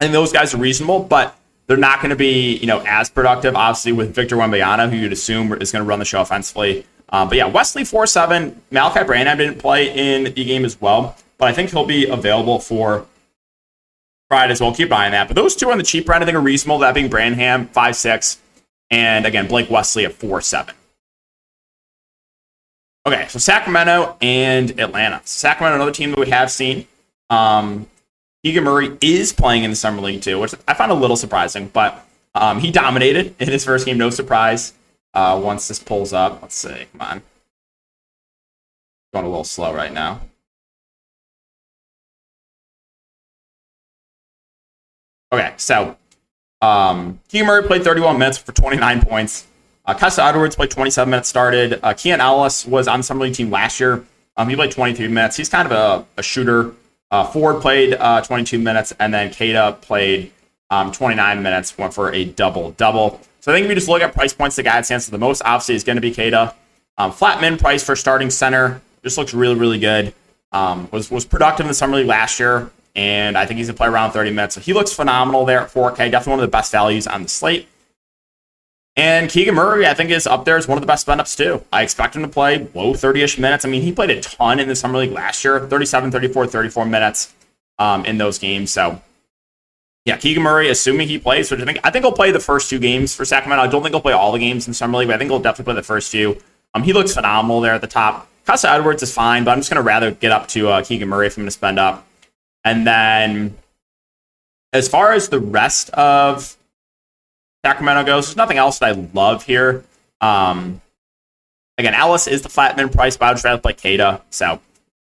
and 0.00 0.14
those 0.14 0.32
guys 0.32 0.54
are 0.54 0.56
reasonable, 0.56 1.00
but 1.00 1.36
they're 1.70 1.76
not 1.76 2.00
going 2.00 2.10
to 2.10 2.16
be, 2.16 2.56
you 2.56 2.66
know, 2.66 2.82
as 2.84 3.08
productive, 3.08 3.54
obviously, 3.54 3.92
with 3.92 4.12
Victor 4.12 4.34
Wembanyama, 4.34 4.90
who 4.90 4.96
you'd 4.96 5.12
assume 5.12 5.52
is 5.52 5.70
going 5.70 5.84
to 5.84 5.88
run 5.88 6.00
the 6.00 6.04
show 6.04 6.20
offensively. 6.20 6.84
Um, 7.10 7.28
but 7.28 7.38
yeah, 7.38 7.46
Wesley 7.46 7.84
4 7.84 8.08
7. 8.08 8.60
Malachi 8.72 9.04
Branham 9.04 9.38
didn't 9.38 9.60
play 9.60 9.88
in 9.96 10.24
the 10.24 10.30
game 10.32 10.64
as 10.64 10.80
well, 10.80 11.16
but 11.38 11.46
I 11.46 11.52
think 11.52 11.70
he'll 11.70 11.86
be 11.86 12.08
available 12.08 12.58
for 12.58 13.06
Friday 14.26 14.50
as 14.50 14.60
well. 14.60 14.74
Keep 14.74 14.90
on 14.90 15.12
that. 15.12 15.28
But 15.28 15.36
those 15.36 15.54
two 15.54 15.70
on 15.70 15.78
the 15.78 15.84
cheap 15.84 16.10
end, 16.10 16.24
I 16.24 16.26
think, 16.26 16.36
are 16.36 16.40
reasonable. 16.40 16.80
That 16.80 16.92
being 16.92 17.08
Branham, 17.08 17.68
5 17.68 17.94
6, 17.94 18.40
and 18.90 19.24
again, 19.24 19.46
Blake 19.46 19.70
Wesley 19.70 20.04
at 20.04 20.14
4 20.14 20.40
7. 20.40 20.74
Okay, 23.06 23.28
so 23.28 23.38
Sacramento 23.38 24.16
and 24.20 24.72
Atlanta. 24.80 25.20
Sacramento, 25.24 25.76
another 25.76 25.92
team 25.92 26.10
that 26.10 26.18
we 26.18 26.30
have 26.30 26.50
seen. 26.50 26.88
Um, 27.30 27.86
Keegan 28.42 28.64
Murray 28.64 28.96
is 29.00 29.32
playing 29.32 29.64
in 29.64 29.70
the 29.70 29.76
Summer 29.76 30.00
League 30.00 30.22
too, 30.22 30.38
which 30.38 30.54
I 30.66 30.74
found 30.74 30.90
a 30.90 30.94
little 30.94 31.16
surprising, 31.16 31.68
but 31.68 32.06
um, 32.34 32.60
he 32.60 32.70
dominated 32.70 33.34
in 33.38 33.48
his 33.48 33.64
first 33.64 33.86
game, 33.86 33.98
no 33.98 34.10
surprise. 34.10 34.72
Uh, 35.12 35.40
once 35.42 35.68
this 35.68 35.78
pulls 35.78 36.12
up, 36.12 36.40
let's 36.40 36.54
see, 36.54 36.86
come 36.92 37.00
on. 37.00 37.22
Going 39.12 39.26
a 39.26 39.28
little 39.28 39.44
slow 39.44 39.74
right 39.74 39.92
now. 39.92 40.20
Okay, 45.32 45.52
so 45.56 45.96
um, 46.62 47.20
Keegan 47.28 47.46
Murray 47.46 47.62
played 47.62 47.84
31 47.84 48.18
minutes 48.18 48.38
for 48.38 48.52
29 48.52 49.02
points. 49.02 49.46
Uh, 49.84 49.94
Kessler 49.94 50.24
Edwards 50.24 50.56
played 50.56 50.70
27 50.70 51.10
minutes, 51.10 51.28
started. 51.28 51.80
Uh, 51.82 51.92
Keon 51.94 52.20
Ellis 52.20 52.66
was 52.66 52.88
on 52.88 53.00
the 53.00 53.02
Summer 53.02 53.24
League 53.24 53.34
team 53.34 53.50
last 53.50 53.80
year. 53.80 54.04
Um, 54.36 54.48
he 54.48 54.56
played 54.56 54.70
23 54.70 55.08
minutes. 55.08 55.36
He's 55.36 55.48
kind 55.48 55.70
of 55.70 55.72
a, 55.72 56.06
a 56.16 56.22
shooter. 56.22 56.72
Uh, 57.10 57.24
Ford 57.24 57.60
played 57.60 57.94
uh, 57.94 58.20
22 58.22 58.58
minutes, 58.58 58.92
and 59.00 59.12
then 59.12 59.32
Queta 59.32 59.76
played 59.80 60.32
um, 60.70 60.92
29 60.92 61.42
minutes, 61.42 61.76
went 61.76 61.92
for 61.92 62.12
a 62.12 62.24
double 62.24 62.70
double. 62.72 63.20
So 63.40 63.50
I 63.50 63.54
think 63.54 63.64
if 63.64 63.70
you 63.70 63.74
just 63.74 63.88
look 63.88 64.02
at 64.02 64.14
price 64.14 64.32
points, 64.32 64.56
the 64.56 64.62
guy 64.62 64.74
that 64.74 64.86
stands 64.86 65.06
for 65.06 65.10
the 65.10 65.18
most 65.18 65.42
obviously 65.44 65.74
is 65.74 65.84
going 65.84 65.96
to 65.96 66.02
be 66.02 66.12
Queta. 66.12 66.54
Um, 66.98 67.10
flat 67.12 67.40
min 67.40 67.56
price 67.56 67.82
for 67.82 67.96
starting 67.96 68.30
center 68.30 68.80
just 69.02 69.16
looks 69.18 69.32
really, 69.34 69.54
really 69.54 69.78
good. 69.78 70.14
Um, 70.52 70.88
was 70.92 71.10
was 71.10 71.24
productive 71.24 71.64
in 71.64 71.68
the 71.68 71.74
summer 71.74 71.96
league 71.96 72.06
last 72.06 72.38
year, 72.38 72.70
and 72.94 73.36
I 73.38 73.46
think 73.46 73.58
he's 73.58 73.68
going 73.68 73.76
to 73.76 73.78
play 73.78 73.88
around 73.88 74.12
30 74.12 74.30
minutes. 74.30 74.54
So 74.54 74.60
he 74.60 74.72
looks 74.72 74.92
phenomenal 74.92 75.44
there 75.44 75.60
at 75.60 75.72
4K. 75.72 75.96
Definitely 75.96 76.30
one 76.30 76.40
of 76.40 76.42
the 76.42 76.48
best 76.48 76.70
values 76.72 77.06
on 77.06 77.22
the 77.22 77.28
slate. 77.28 77.68
And 78.96 79.30
Keegan 79.30 79.54
Murray, 79.54 79.86
I 79.86 79.94
think, 79.94 80.10
is 80.10 80.26
up 80.26 80.44
there 80.44 80.56
as 80.56 80.66
one 80.66 80.76
of 80.76 80.82
the 80.82 80.86
best 80.86 81.02
spend 81.02 81.20
ups, 81.20 81.36
too. 81.36 81.64
I 81.72 81.82
expect 81.82 82.16
him 82.16 82.22
to 82.22 82.28
play 82.28 82.68
low 82.74 82.94
30 82.94 83.22
ish 83.22 83.38
minutes. 83.38 83.64
I 83.64 83.68
mean, 83.68 83.82
he 83.82 83.92
played 83.92 84.10
a 84.10 84.20
ton 84.20 84.58
in 84.58 84.68
the 84.68 84.74
Summer 84.74 84.98
League 84.98 85.12
last 85.12 85.44
year 85.44 85.60
37, 85.60 86.10
34, 86.10 86.46
34 86.48 86.86
minutes 86.86 87.32
um, 87.78 88.04
in 88.04 88.18
those 88.18 88.38
games. 88.38 88.70
So, 88.70 89.00
yeah, 90.04 90.16
Keegan 90.16 90.42
Murray, 90.42 90.68
assuming 90.70 91.08
he 91.08 91.18
plays, 91.18 91.50
which 91.50 91.60
I 91.60 91.64
think 91.64 91.78
I 91.84 91.90
think 91.90 92.04
he'll 92.04 92.12
play 92.12 92.32
the 92.32 92.40
first 92.40 92.68
two 92.68 92.78
games 92.78 93.14
for 93.14 93.24
Sacramento. 93.24 93.62
I 93.62 93.68
don't 93.68 93.82
think 93.82 93.94
he'll 93.94 94.02
play 94.02 94.12
all 94.12 94.32
the 94.32 94.38
games 94.38 94.66
in 94.66 94.74
Summer 94.74 94.98
League, 94.98 95.08
but 95.08 95.14
I 95.14 95.18
think 95.18 95.30
he'll 95.30 95.40
definitely 95.40 95.72
play 95.72 95.80
the 95.80 95.86
first 95.86 96.10
few. 96.10 96.38
Um, 96.74 96.82
he 96.82 96.92
looks 96.92 97.14
phenomenal 97.14 97.60
there 97.60 97.74
at 97.74 97.80
the 97.80 97.86
top. 97.86 98.28
Kessler 98.46 98.70
Edwards 98.70 99.02
is 99.02 99.12
fine, 99.12 99.44
but 99.44 99.52
I'm 99.52 99.58
just 99.58 99.70
going 99.70 99.82
to 99.82 99.86
rather 99.86 100.10
get 100.10 100.32
up 100.32 100.48
to 100.48 100.68
uh, 100.68 100.82
Keegan 100.82 101.08
Murray 101.08 101.26
if 101.26 101.36
I'm 101.36 101.42
going 101.42 101.48
to 101.48 101.52
spend 101.52 101.78
up. 101.78 102.06
And 102.64 102.86
then 102.86 103.56
as 104.72 104.88
far 104.88 105.12
as 105.12 105.28
the 105.28 105.38
rest 105.38 105.90
of 105.90 106.56
Sacramento 107.64 108.04
goes. 108.04 108.26
There's 108.26 108.36
nothing 108.36 108.58
else 108.58 108.78
that 108.78 108.96
I 108.96 109.08
love 109.12 109.44
here. 109.44 109.84
Um, 110.20 110.80
again, 111.78 111.94
Ellis 111.94 112.26
is 112.26 112.42
the 112.42 112.48
flat 112.48 112.76
min 112.76 112.88
price, 112.88 113.16
but 113.16 113.26
I 113.26 113.32
would 113.32 113.44
rather 113.44 113.60
play 113.60 113.74
Queta. 113.74 114.22
So 114.30 114.60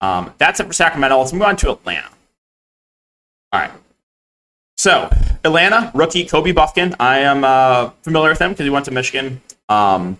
um, 0.00 0.32
that's 0.38 0.60
it 0.60 0.66
for 0.66 0.72
Sacramento. 0.72 1.18
Let's 1.18 1.32
move 1.32 1.42
on 1.42 1.56
to 1.56 1.72
Atlanta. 1.72 2.08
All 3.52 3.60
right. 3.60 3.70
So 4.76 5.10
Atlanta 5.44 5.90
rookie 5.94 6.24
Kobe 6.24 6.52
Bufkin. 6.52 6.94
I 7.00 7.20
am 7.20 7.44
uh, 7.44 7.90
familiar 8.02 8.30
with 8.30 8.40
him 8.40 8.52
because 8.52 8.64
he 8.64 8.70
went 8.70 8.84
to 8.84 8.92
Michigan. 8.92 9.40
Um, 9.68 10.18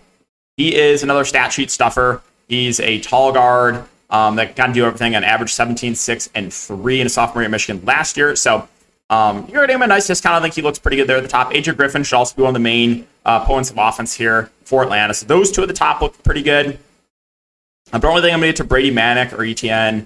he 0.57 0.75
is 0.75 1.03
another 1.03 1.23
stat 1.23 1.53
sheet 1.53 1.71
stuffer. 1.71 2.21
He's 2.47 2.79
a 2.79 2.99
tall 2.99 3.31
guard 3.31 3.85
um, 4.09 4.35
that 4.35 4.55
can 4.55 4.73
do 4.73 4.85
everything. 4.85 5.15
On 5.15 5.23
average, 5.23 5.53
17, 5.53 5.95
6, 5.95 6.29
and 6.35 6.53
3 6.53 7.01
in 7.01 7.07
a 7.07 7.09
sophomore 7.09 7.43
year 7.43 7.45
at 7.47 7.51
Michigan 7.51 7.85
last 7.85 8.17
year. 8.17 8.35
So 8.35 8.67
Um, 9.09 9.49
a 9.51 9.87
nice 9.87 10.07
discount. 10.07 10.35
I 10.35 10.41
think 10.41 10.53
he 10.53 10.61
looks 10.61 10.77
pretty 10.77 10.97
good 10.97 11.07
there 11.07 11.17
at 11.17 11.23
the 11.23 11.29
top. 11.29 11.53
Adrian 11.55 11.75
Griffin 11.75 12.03
should 12.03 12.15
also 12.15 12.35
be 12.35 12.43
one 12.43 12.49
of 12.49 12.53
the 12.53 12.59
main 12.59 13.07
uh, 13.25 13.39
opponents 13.43 13.71
of 13.71 13.77
offense 13.77 14.13
here 14.13 14.51
for 14.63 14.83
Atlanta. 14.83 15.13
So 15.13 15.25
those 15.25 15.51
two 15.51 15.63
at 15.63 15.67
the 15.67 15.73
top 15.73 16.01
look 16.01 16.21
pretty 16.23 16.43
good. 16.43 16.77
Um, 17.91 18.01
the 18.01 18.07
only 18.07 18.21
thing 18.21 18.33
I'm 18.33 18.39
going 18.39 18.53
to 18.53 18.53
get 18.53 18.57
to 18.57 18.63
Brady 18.65 18.91
Manek 18.91 19.33
or 19.33 19.37
ETN. 19.37 20.01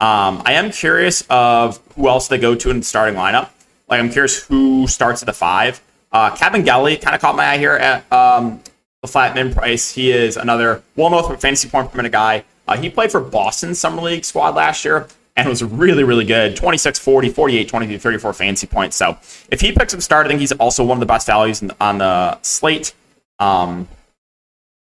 Um, 0.00 0.42
I 0.44 0.52
am 0.52 0.70
curious 0.70 1.22
of 1.28 1.80
who 1.96 2.08
else 2.08 2.28
they 2.28 2.38
go 2.38 2.54
to 2.54 2.70
in 2.70 2.78
the 2.78 2.84
starting 2.84 3.16
lineup. 3.16 3.50
Like 3.88 4.00
I'm 4.00 4.10
curious 4.10 4.44
who 4.44 4.86
starts 4.86 5.22
at 5.22 5.26
the 5.26 5.32
five. 5.32 5.80
Uh, 6.12 6.30
Kabengele 6.30 7.00
kind 7.00 7.14
of 7.14 7.20
caught 7.20 7.34
my 7.34 7.44
eye 7.44 7.58
here 7.58 7.72
at 7.72 8.10
um, 8.12 8.60
the 9.02 9.08
flat 9.08 9.34
min 9.34 9.52
price. 9.52 9.92
He 9.92 10.12
is 10.12 10.36
another 10.36 10.82
well 10.94 11.10
known 11.10 11.36
fantasy 11.38 11.68
point 11.68 11.90
per 11.90 11.96
minute 11.96 12.12
guy. 12.12 12.44
Uh, 12.68 12.76
he 12.76 12.88
played 12.88 13.10
for 13.10 13.20
Boston 13.20 13.74
Summer 13.74 14.02
League 14.02 14.24
squad 14.24 14.54
last 14.54 14.84
year 14.84 15.08
and 15.36 15.46
it 15.46 15.50
was 15.50 15.62
really, 15.62 16.04
really 16.04 16.24
good 16.24 16.56
26, 16.56 16.98
40, 16.98 17.28
48, 17.30 17.68
23, 17.68 17.98
34 17.98 18.32
fancy 18.32 18.66
points. 18.66 18.96
So 18.96 19.18
if 19.50 19.60
he 19.60 19.72
picks 19.72 19.94
up 19.94 20.00
start, 20.00 20.26
I 20.26 20.28
think 20.28 20.40
he's 20.40 20.52
also 20.52 20.84
one 20.84 20.96
of 20.96 21.00
the 21.00 21.06
best 21.06 21.26
values 21.26 21.62
on 21.80 21.98
the 21.98 22.40
slate. 22.42 22.94
Um, 23.38 23.88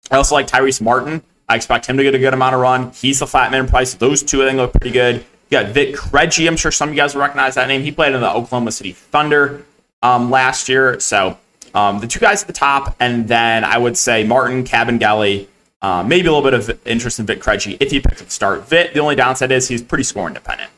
I 0.10 0.18
also 0.18 0.36
like 0.36 0.48
Tyrese 0.48 0.82
Martin. 0.82 1.22
I 1.48 1.56
expect 1.56 1.86
him 1.86 1.98
to 1.98 2.04
get 2.04 2.16
a 2.16 2.20
good 2.20 2.34
amount 2.34 2.56
of 2.56 2.62
run. 2.62 2.92
He's 2.92 3.20
the 3.20 3.28
flat 3.28 3.52
man 3.52 3.68
price. 3.68 3.94
Those 3.94 4.24
two, 4.24 4.44
I 4.44 4.48
think, 4.48 4.58
look 4.58 4.74
pretty 4.74 4.92
good. 4.92 5.18
You 5.18 5.60
got 5.60 5.68
Vit 5.68 5.96
Krejci. 5.96 6.48
I'm 6.48 6.58
sure 6.58 6.72
some 6.72 6.90
of 6.90 6.96
you 6.96 7.02
guys 7.02 7.16
will 7.16 7.22
recognize 7.22 7.56
that 7.56 7.68
name. 7.68 7.82
He 7.82 7.92
played 7.92 8.14
in 8.14 8.22
the 8.22 8.30
Oklahoma 8.30 8.72
City 8.72 8.92
Thunder 8.92 9.66
um, 10.04 10.30
last 10.30 10.70
year. 10.70 11.00
So 11.00 11.38
um, 11.74 12.00
the 12.00 12.08
two 12.08 12.20
guys 12.20 12.42
at 12.42 12.48
the 12.48 12.54
top, 12.54 12.96
and 13.00 13.28
then 13.28 13.64
I 13.64 13.78
would 13.78 13.98
say 13.98 14.24
Martin, 14.24 14.64
Kabengele, 14.64 15.48
uh, 15.82 16.04
maybe 16.04 16.28
a 16.28 16.34
little 16.34 16.50
bit 16.50 16.54
of 16.54 16.88
interest 16.88 17.20
in 17.20 17.26
Vit 17.26 17.40
Krejci 17.40 17.78
if 17.80 17.92
he 17.92 18.00
picks 18.00 18.22
up 18.22 18.30
start. 18.30 18.68
Vit, 18.68 18.94
the 18.94 19.00
only 19.00 19.16
downside 19.16 19.52
is 19.52 19.68
he's 19.68 19.82
pretty 19.82 20.04
score 20.04 20.28
independent. 20.28 20.70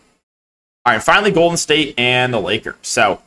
All 0.85 0.93
right, 0.93 1.03
finally, 1.03 1.31
Golden 1.31 1.57
State 1.57 1.93
and 1.97 2.33
the 2.33 2.39
Lakers. 2.39 2.75
So, 2.81 3.21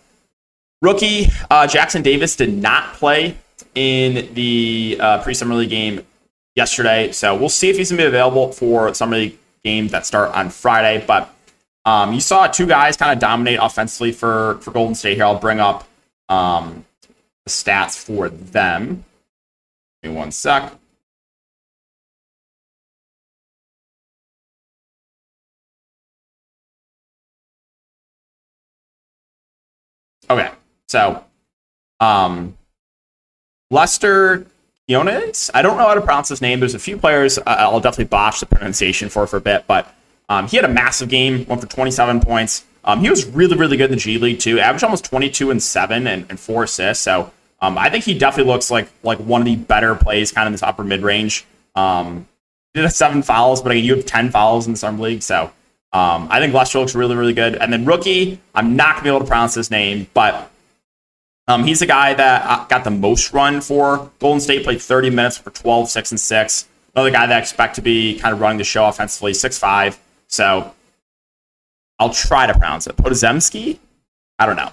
rookie 0.82 1.28
uh, 1.50 1.66
Jackson 1.66 2.02
Davis 2.02 2.36
did 2.36 2.52
not 2.52 2.94
play 2.94 3.36
in 3.74 4.34
the 4.34 4.96
uh, 5.00 5.22
pre 5.22 5.34
Summer 5.34 5.54
League 5.54 5.70
game 5.70 6.04
yesterday. 6.56 7.12
So, 7.12 7.36
we'll 7.36 7.48
see 7.48 7.70
if 7.70 7.76
he's 7.76 7.90
going 7.90 7.98
to 7.98 8.04
be 8.04 8.08
available 8.08 8.52
for 8.52 8.92
Summer 8.94 9.16
League 9.16 9.38
games 9.62 9.92
that 9.92 10.04
start 10.04 10.32
on 10.34 10.50
Friday. 10.50 11.04
But 11.06 11.34
um, 11.84 12.12
you 12.12 12.20
saw 12.20 12.46
two 12.46 12.66
guys 12.66 12.96
kind 12.96 13.12
of 13.12 13.18
dominate 13.18 13.58
offensively 13.60 14.12
for, 14.12 14.58
for 14.60 14.70
Golden 14.70 14.94
State 14.94 15.16
here. 15.16 15.24
I'll 15.24 15.38
bring 15.38 15.60
up 15.60 15.86
um, 16.28 16.84
the 17.44 17.50
stats 17.50 17.96
for 17.96 18.28
them. 18.28 19.04
Give 20.02 20.12
me 20.12 20.18
one 20.18 20.32
sec. 20.32 20.72
Okay, 30.30 30.50
so 30.88 31.24
um, 32.00 32.56
Lester 33.70 34.46
Quinones. 34.88 35.50
I 35.54 35.62
don't 35.62 35.76
know 35.76 35.86
how 35.86 35.94
to 35.94 36.00
pronounce 36.00 36.28
his 36.28 36.40
name. 36.40 36.60
There's 36.60 36.74
a 36.74 36.78
few 36.78 36.96
players 36.96 37.38
I'll 37.46 37.80
definitely 37.80 38.06
botch 38.06 38.40
the 38.40 38.46
pronunciation 38.46 39.08
for 39.08 39.26
for 39.26 39.36
a 39.38 39.40
bit, 39.40 39.66
but 39.66 39.94
um, 40.28 40.48
he 40.48 40.56
had 40.56 40.64
a 40.64 40.72
massive 40.72 41.08
game, 41.08 41.44
went 41.46 41.60
for 41.60 41.66
27 41.66 42.20
points. 42.20 42.64
Um, 42.84 43.00
he 43.00 43.08
was 43.08 43.26
really, 43.26 43.56
really 43.56 43.76
good 43.76 43.86
in 43.86 43.92
the 43.92 43.96
G 43.96 44.18
League 44.18 44.40
too. 44.40 44.60
Averaged 44.60 44.84
almost 44.84 45.04
22 45.06 45.50
and 45.50 45.62
seven 45.62 46.06
and, 46.06 46.26
and 46.28 46.38
four 46.38 46.64
assists. 46.64 47.02
So 47.02 47.32
um, 47.60 47.78
I 47.78 47.88
think 47.88 48.04
he 48.04 48.16
definitely 48.16 48.52
looks 48.52 48.70
like 48.70 48.88
like 49.02 49.18
one 49.18 49.40
of 49.40 49.46
the 49.46 49.56
better 49.56 49.94
plays, 49.94 50.32
kind 50.32 50.46
of 50.46 50.48
in 50.48 50.52
this 50.52 50.62
upper 50.62 50.84
mid 50.84 51.02
range. 51.02 51.46
Um, 51.74 52.28
did 52.74 52.82
have 52.82 52.92
seven 52.92 53.22
fouls, 53.22 53.62
but 53.62 53.72
again, 53.72 53.84
you 53.84 53.96
have 53.96 54.04
10 54.04 54.30
fouls 54.30 54.66
in 54.66 54.72
the 54.72 54.78
summer 54.78 55.02
league, 55.02 55.22
so 55.22 55.52
um, 55.94 56.26
I 56.28 56.40
think 56.40 56.52
Lester 56.52 56.80
looks 56.80 56.96
really, 56.96 57.14
really 57.14 57.32
good. 57.32 57.54
And 57.54 57.72
then 57.72 57.84
rookie, 57.84 58.40
I'm 58.52 58.74
not 58.74 58.96
gonna 58.96 59.04
be 59.04 59.08
able 59.10 59.20
to 59.20 59.26
pronounce 59.26 59.54
his 59.54 59.70
name, 59.70 60.08
but 60.12 60.50
um, 61.46 61.62
he's 61.62 61.78
the 61.78 61.86
guy 61.86 62.14
that 62.14 62.44
uh, 62.44 62.64
got 62.66 62.82
the 62.82 62.90
most 62.90 63.32
run 63.32 63.60
for 63.60 64.10
Golden 64.18 64.40
State. 64.40 64.64
Played 64.64 64.82
30 64.82 65.10
minutes 65.10 65.38
for 65.38 65.50
12, 65.50 65.88
six 65.88 66.10
and 66.10 66.18
six. 66.18 66.66
Another 66.96 67.12
guy 67.12 67.26
that 67.26 67.36
I 67.36 67.38
expect 67.38 67.76
to 67.76 67.80
be 67.80 68.18
kind 68.18 68.34
of 68.34 68.40
running 68.40 68.58
the 68.58 68.64
show 68.64 68.86
offensively, 68.86 69.34
six 69.34 69.56
five. 69.56 69.96
So 70.26 70.72
I'll 72.00 72.12
try 72.12 72.48
to 72.48 72.54
pronounce 72.54 72.88
it. 72.88 72.96
Podziemski. 72.96 73.78
I 74.40 74.46
don't 74.46 74.56
know. 74.56 74.72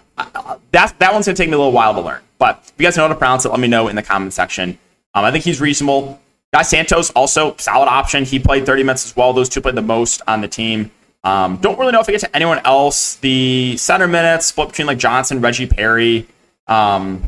That 0.72 0.98
that 0.98 1.14
one's 1.14 1.28
gonna 1.28 1.36
take 1.36 1.50
me 1.50 1.54
a 1.54 1.58
little 1.58 1.72
while 1.72 1.94
to 1.94 2.02
learn. 2.02 2.22
But 2.40 2.62
if 2.64 2.74
you 2.80 2.88
guys 2.88 2.98
know 2.98 3.04
how 3.04 3.10
to 3.10 3.16
pronounce 3.16 3.46
it, 3.46 3.50
let 3.50 3.60
me 3.60 3.68
know 3.68 3.90
in 3.90 3.96
the 3.96 4.02
comment 4.02 4.34
section. 4.34 4.80
Um, 5.14 5.24
I 5.24 5.32
think 5.32 5.44
he's 5.44 5.62
reasonable. 5.62 6.20
Gui 6.52 6.64
Santos 6.64 7.12
also 7.12 7.56
solid 7.58 7.88
option. 7.88 8.26
He 8.26 8.40
played 8.40 8.66
30 8.66 8.82
minutes 8.82 9.06
as 9.06 9.16
well. 9.16 9.34
Those 9.34 9.50
two 9.50 9.62
played 9.62 9.76
the 9.76 9.84
most 9.84 10.24
on 10.28 10.42
the 10.42 10.48
team. 10.48 10.90
Um, 11.24 11.58
don't 11.58 11.78
really 11.78 11.92
know 11.92 12.00
if 12.00 12.10
I 12.10 12.14
get 12.14 12.22
to 12.22 12.36
anyone 12.36 12.60
else. 12.66 13.16
The 13.16 13.78
center 13.78 14.08
minutes 14.08 14.48
split 14.48 14.70
between 14.70 14.88
like 14.88 14.98
Johnson, 14.98 15.42
Reggie 15.42 15.68
Perry. 15.68 16.28
Um, 16.68 17.24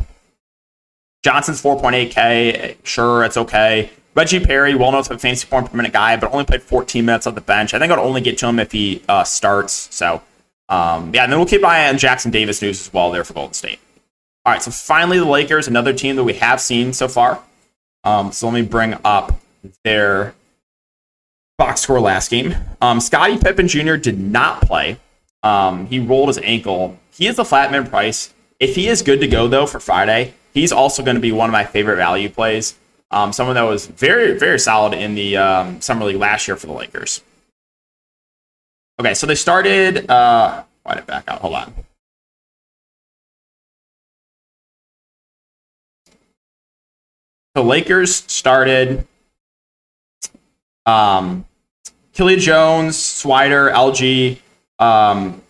Johnson's 1.23 1.61
4.8K. 1.61 2.77
Sure, 2.83 3.23
it's 3.23 3.37
okay. 3.37 3.91
Reggie 4.15 4.39
Perry, 4.39 4.75
well 4.75 4.91
known 4.91 4.99
as 4.99 5.09
a 5.09 5.17
fantasy 5.17 5.47
point 5.47 5.69
per 5.69 5.77
minute 5.77 5.93
guy, 5.93 6.17
but 6.17 6.31
only 6.31 6.45
played 6.45 6.61
14 6.61 7.03
minutes 7.05 7.25
on 7.25 7.35
the 7.35 7.41
bench. 7.41 7.73
I 7.73 7.79
think 7.79 7.91
I'd 7.91 7.99
only 7.99 8.21
get 8.21 8.37
to 8.39 8.47
him 8.47 8.59
if 8.59 8.71
he 8.71 9.01
uh, 9.09 9.23
starts. 9.23 9.93
So, 9.95 10.21
um, 10.69 11.13
yeah, 11.13 11.23
and 11.23 11.31
then 11.31 11.39
we'll 11.39 11.47
keep 11.47 11.61
an 11.61 11.65
eye 11.65 11.89
on 11.89 11.97
Jackson 11.97 12.29
Davis 12.29 12.61
news 12.61 12.79
as 12.79 12.93
well 12.93 13.11
there 13.11 13.23
for 13.23 13.33
Golden 13.33 13.53
State. 13.53 13.79
All 14.45 14.53
right, 14.53 14.61
so 14.61 14.71
finally 14.71 15.17
the 15.17 15.25
Lakers, 15.25 15.67
another 15.67 15.93
team 15.93 16.15
that 16.17 16.23
we 16.23 16.33
have 16.33 16.59
seen 16.59 16.93
so 16.93 17.07
far. 17.07 17.41
Um, 18.03 18.31
so 18.31 18.47
let 18.47 18.53
me 18.53 18.61
bring 18.61 18.95
up 19.05 19.39
their 19.83 20.35
box 21.63 21.79
score 21.79 22.01
last 22.01 22.29
game. 22.29 22.53
Um, 22.81 22.99
Scottie 22.99 23.37
Pippen 23.37 23.69
Jr. 23.69 23.95
did 23.95 24.19
not 24.19 24.61
play. 24.63 24.97
Um, 25.43 25.87
he 25.87 25.97
rolled 25.97 26.27
his 26.27 26.37
ankle. 26.39 26.99
He 27.11 27.25
is 27.25 27.37
the 27.37 27.43
flatman 27.43 27.89
price. 27.89 28.33
If 28.59 28.75
he 28.75 28.89
is 28.89 29.01
good 29.01 29.21
to 29.21 29.27
go 29.27 29.47
though 29.47 29.65
for 29.65 29.79
Friday, 29.79 30.33
he's 30.53 30.73
also 30.73 31.03
going 31.03 31.15
to 31.15 31.21
be 31.21 31.31
one 31.31 31.47
of 31.47 31.53
my 31.53 31.63
favorite 31.63 31.95
value 31.95 32.27
plays. 32.27 32.75
Um, 33.11 33.31
someone 33.31 33.55
that 33.55 33.61
was 33.61 33.85
very, 33.85 34.37
very 34.37 34.59
solid 34.59 34.93
in 34.93 35.15
the 35.15 35.37
um, 35.37 35.79
summer 35.79 36.03
league 36.03 36.17
last 36.17 36.49
year 36.49 36.57
for 36.57 36.67
the 36.67 36.73
Lakers. 36.73 37.21
Okay, 38.99 39.13
so 39.13 39.25
they 39.25 39.35
started. 39.35 40.09
Uh, 40.09 40.63
it 40.85 41.05
back 41.05 41.23
out? 41.29 41.39
Hold 41.39 41.55
on. 41.55 41.73
The 47.55 47.63
Lakers 47.63 48.15
started 48.15 49.07
um, 50.85 51.45
Killian 52.13 52.39
Jones, 52.39 52.95
Swider, 52.95 53.71
LG, 53.73 54.39
um, 54.79 55.41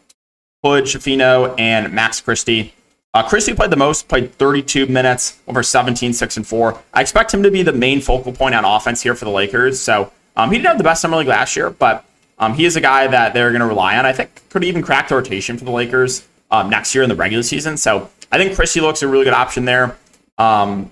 Hood, 0.63 0.85
Schifino, 0.85 1.53
and 1.59 1.93
Max 1.93 2.21
Christie. 2.21 2.73
Uh, 3.13 3.21
Christie 3.21 3.53
played 3.53 3.69
the 3.69 3.77
most, 3.77 4.07
played 4.07 4.33
32 4.33 4.87
minutes, 4.87 5.39
over 5.47 5.61
17, 5.61 6.13
6, 6.13 6.37
and 6.37 6.47
4. 6.47 6.79
I 6.93 7.01
expect 7.01 7.33
him 7.33 7.43
to 7.43 7.51
be 7.51 7.61
the 7.61 7.73
main 7.73 8.01
focal 8.01 8.31
point 8.31 8.55
on 8.55 8.65
offense 8.65 9.03
here 9.03 9.13
for 9.13 9.25
the 9.25 9.31
Lakers. 9.31 9.79
So 9.79 10.11
um, 10.35 10.49
he 10.49 10.57
didn't 10.57 10.69
have 10.69 10.77
the 10.77 10.83
best 10.83 11.01
summer 11.01 11.17
league 11.17 11.27
last 11.27 11.55
year, 11.55 11.69
but 11.69 12.05
um, 12.39 12.53
he 12.55 12.65
is 12.65 12.75
a 12.75 12.81
guy 12.81 13.05
that 13.07 13.33
they're 13.33 13.51
going 13.51 13.61
to 13.61 13.67
rely 13.67 13.97
on. 13.97 14.05
I 14.05 14.13
think 14.13 14.41
could 14.49 14.63
even 14.63 14.81
crack 14.81 15.09
the 15.09 15.15
rotation 15.15 15.57
for 15.57 15.65
the 15.65 15.71
Lakers 15.71 16.27
um, 16.49 16.69
next 16.69 16.95
year 16.95 17.03
in 17.03 17.09
the 17.09 17.15
regular 17.15 17.43
season. 17.43 17.77
So 17.77 18.09
I 18.31 18.37
think 18.37 18.55
Christie 18.55 18.81
looks 18.81 19.03
a 19.03 19.07
really 19.07 19.25
good 19.25 19.33
option 19.33 19.65
there. 19.65 19.97
Um, 20.37 20.91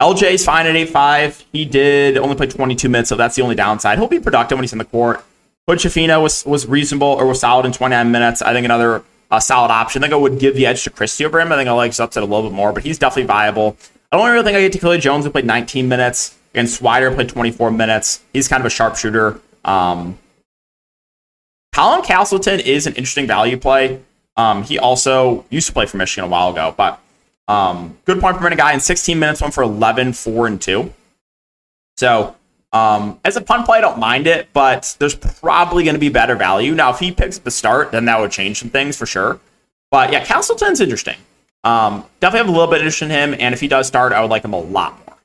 LJ's 0.00 0.44
fine 0.44 0.66
at 0.66 0.74
8-5. 0.74 1.44
He 1.52 1.64
did 1.64 2.16
only 2.16 2.36
play 2.36 2.46
22 2.46 2.88
minutes, 2.88 3.08
so 3.10 3.16
that's 3.16 3.36
the 3.36 3.42
only 3.42 3.54
downside. 3.54 3.98
He'll 3.98 4.08
be 4.08 4.20
productive 4.20 4.56
when 4.56 4.62
he's 4.62 4.72
in 4.72 4.78
the 4.78 4.84
court. 4.84 5.24
Hood 5.68 5.78
Schifino 5.78 6.22
was, 6.22 6.44
was 6.46 6.66
reasonable 6.66 7.08
or 7.08 7.26
was 7.26 7.40
solid 7.40 7.66
in 7.66 7.72
29 7.72 8.10
minutes. 8.10 8.42
I 8.42 8.52
think 8.52 8.64
another 8.64 9.04
a 9.30 9.40
solid 9.40 9.70
option. 9.70 10.02
I 10.02 10.06
think 10.06 10.14
I 10.14 10.16
would 10.16 10.38
give 10.38 10.56
the 10.56 10.66
edge 10.66 10.82
to 10.84 10.90
Christie 10.90 11.24
over 11.24 11.40
him. 11.40 11.52
I 11.52 11.56
think 11.56 11.68
I 11.68 11.72
like 11.72 11.98
upset 11.98 12.22
a 12.22 12.26
little 12.26 12.48
bit 12.48 12.52
more, 12.52 12.72
but 12.72 12.82
he's 12.82 12.98
definitely 12.98 13.26
viable. 13.26 13.76
I 14.10 14.16
don't 14.16 14.28
really 14.28 14.44
think 14.44 14.56
I 14.56 14.60
get 14.60 14.72
to 14.72 14.78
Kelly 14.78 14.98
Jones, 14.98 15.24
who 15.24 15.30
played 15.30 15.44
19 15.44 15.88
minutes, 15.88 16.36
and 16.54 16.66
Swider 16.66 17.14
played 17.14 17.28
24 17.28 17.70
minutes. 17.70 18.20
He's 18.32 18.48
kind 18.48 18.60
of 18.60 18.66
a 18.66 18.70
sharpshooter. 18.70 19.40
Um, 19.64 20.18
Colin 21.72 22.02
Castleton 22.02 22.58
is 22.58 22.86
an 22.86 22.94
interesting 22.94 23.26
value 23.28 23.56
play. 23.56 24.00
Um, 24.36 24.64
he 24.64 24.78
also 24.78 25.44
used 25.50 25.68
to 25.68 25.72
play 25.72 25.86
for 25.86 25.96
Michigan 25.96 26.24
a 26.24 26.28
while 26.28 26.50
ago, 26.50 26.74
but 26.76 27.00
um, 27.50 27.98
good 28.04 28.20
point 28.20 28.36
per 28.36 28.44
minute 28.44 28.58
guy 28.58 28.72
in 28.72 28.80
16 28.80 29.18
minutes, 29.18 29.42
went 29.42 29.52
for 29.52 29.64
11, 29.64 30.12
4, 30.12 30.46
and 30.46 30.62
2. 30.62 30.92
So 31.96 32.36
um, 32.72 33.18
as 33.24 33.36
a 33.36 33.40
punt 33.40 33.66
play, 33.66 33.78
I 33.78 33.80
don't 33.80 33.98
mind 33.98 34.28
it, 34.28 34.48
but 34.52 34.94
there's 35.00 35.16
probably 35.16 35.82
going 35.82 35.94
to 35.94 36.00
be 36.00 36.10
better 36.10 36.36
value. 36.36 36.74
Now, 36.74 36.90
if 36.90 37.00
he 37.00 37.10
picks 37.10 37.38
the 37.38 37.50
start, 37.50 37.90
then 37.90 38.04
that 38.04 38.20
would 38.20 38.30
change 38.30 38.60
some 38.60 38.70
things 38.70 38.96
for 38.96 39.04
sure. 39.04 39.40
But 39.90 40.12
yeah, 40.12 40.24
Castleton's 40.24 40.80
interesting. 40.80 41.16
Um, 41.64 42.04
definitely 42.20 42.46
have 42.46 42.48
a 42.48 42.52
little 42.52 42.68
bit 42.68 42.76
of 42.76 42.82
interest 42.82 43.02
in 43.02 43.10
him, 43.10 43.34
and 43.38 43.52
if 43.52 43.60
he 43.60 43.66
does 43.66 43.88
start, 43.88 44.12
I 44.12 44.20
would 44.20 44.30
like 44.30 44.44
him 44.44 44.52
a 44.52 44.60
lot 44.60 44.96
more. 45.04 45.16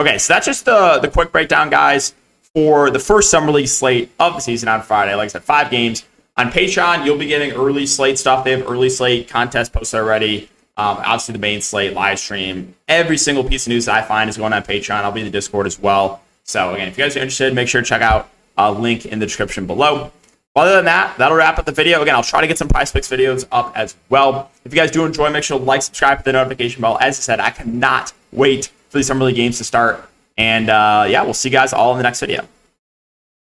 Okay, 0.00 0.16
so 0.16 0.32
that's 0.32 0.46
just 0.46 0.64
the, 0.64 1.00
the 1.00 1.08
quick 1.08 1.32
breakdown, 1.32 1.68
guys, 1.68 2.14
for 2.54 2.90
the 2.90 2.98
first 2.98 3.30
Summer 3.30 3.52
League 3.52 3.68
slate 3.68 4.10
of 4.18 4.34
the 4.34 4.40
season 4.40 4.70
on 4.70 4.80
Friday. 4.80 5.14
Like 5.14 5.26
I 5.26 5.28
said, 5.28 5.44
five 5.44 5.70
games. 5.70 6.04
On 6.38 6.50
Patreon, 6.50 7.04
you'll 7.04 7.18
be 7.18 7.26
getting 7.26 7.50
early 7.52 7.84
slate 7.84 8.18
stuff. 8.18 8.44
They 8.44 8.52
have 8.52 8.66
early 8.70 8.88
slate 8.88 9.28
contest 9.28 9.72
posted 9.72 10.00
already. 10.00 10.48
Um, 10.78 10.98
obviously, 10.98 11.32
the 11.32 11.40
main 11.40 11.60
slate 11.60 11.92
live 11.92 12.20
stream. 12.20 12.74
Every 12.86 13.18
single 13.18 13.42
piece 13.42 13.66
of 13.66 13.70
news 13.70 13.86
that 13.86 13.96
I 13.96 14.06
find 14.06 14.30
is 14.30 14.36
going 14.36 14.52
on 14.52 14.62
Patreon. 14.62 15.02
I'll 15.02 15.10
be 15.10 15.20
in 15.20 15.26
the 15.26 15.32
Discord 15.32 15.66
as 15.66 15.78
well. 15.78 16.22
So, 16.44 16.72
again, 16.72 16.86
if 16.86 16.96
you 16.96 17.02
guys 17.02 17.16
are 17.16 17.20
interested, 17.20 17.52
make 17.52 17.66
sure 17.66 17.82
to 17.82 17.86
check 17.86 18.00
out 18.00 18.30
a 18.56 18.70
link 18.70 19.04
in 19.04 19.18
the 19.18 19.26
description 19.26 19.66
below. 19.66 20.12
other 20.54 20.76
than 20.76 20.84
that, 20.84 21.18
that'll 21.18 21.36
wrap 21.36 21.58
up 21.58 21.66
the 21.66 21.72
video. 21.72 22.00
Again, 22.00 22.14
I'll 22.14 22.22
try 22.22 22.40
to 22.40 22.46
get 22.46 22.58
some 22.58 22.68
Prize 22.68 22.92
Picks 22.92 23.08
videos 23.08 23.46
up 23.50 23.72
as 23.76 23.96
well. 24.08 24.50
If 24.64 24.72
you 24.72 24.78
guys 24.78 24.92
do 24.92 25.04
enjoy, 25.04 25.30
make 25.30 25.44
sure 25.44 25.58
to 25.58 25.64
like, 25.64 25.82
subscribe, 25.82 26.18
hit 26.18 26.24
the 26.24 26.32
notification 26.32 26.80
bell. 26.80 26.96
As 27.00 27.18
I 27.18 27.22
said, 27.22 27.40
I 27.40 27.50
cannot 27.50 28.12
wait 28.32 28.66
for 28.88 28.98
these 28.98 29.06
summer 29.08 29.24
league 29.24 29.36
games 29.36 29.58
to 29.58 29.64
start. 29.64 30.08
And 30.36 30.70
uh, 30.70 31.06
yeah, 31.08 31.22
we'll 31.22 31.34
see 31.34 31.48
you 31.48 31.52
guys 31.52 31.72
all 31.72 31.90
in 31.92 31.98
the 31.98 32.04
next 32.04 32.20
video. 32.20 32.46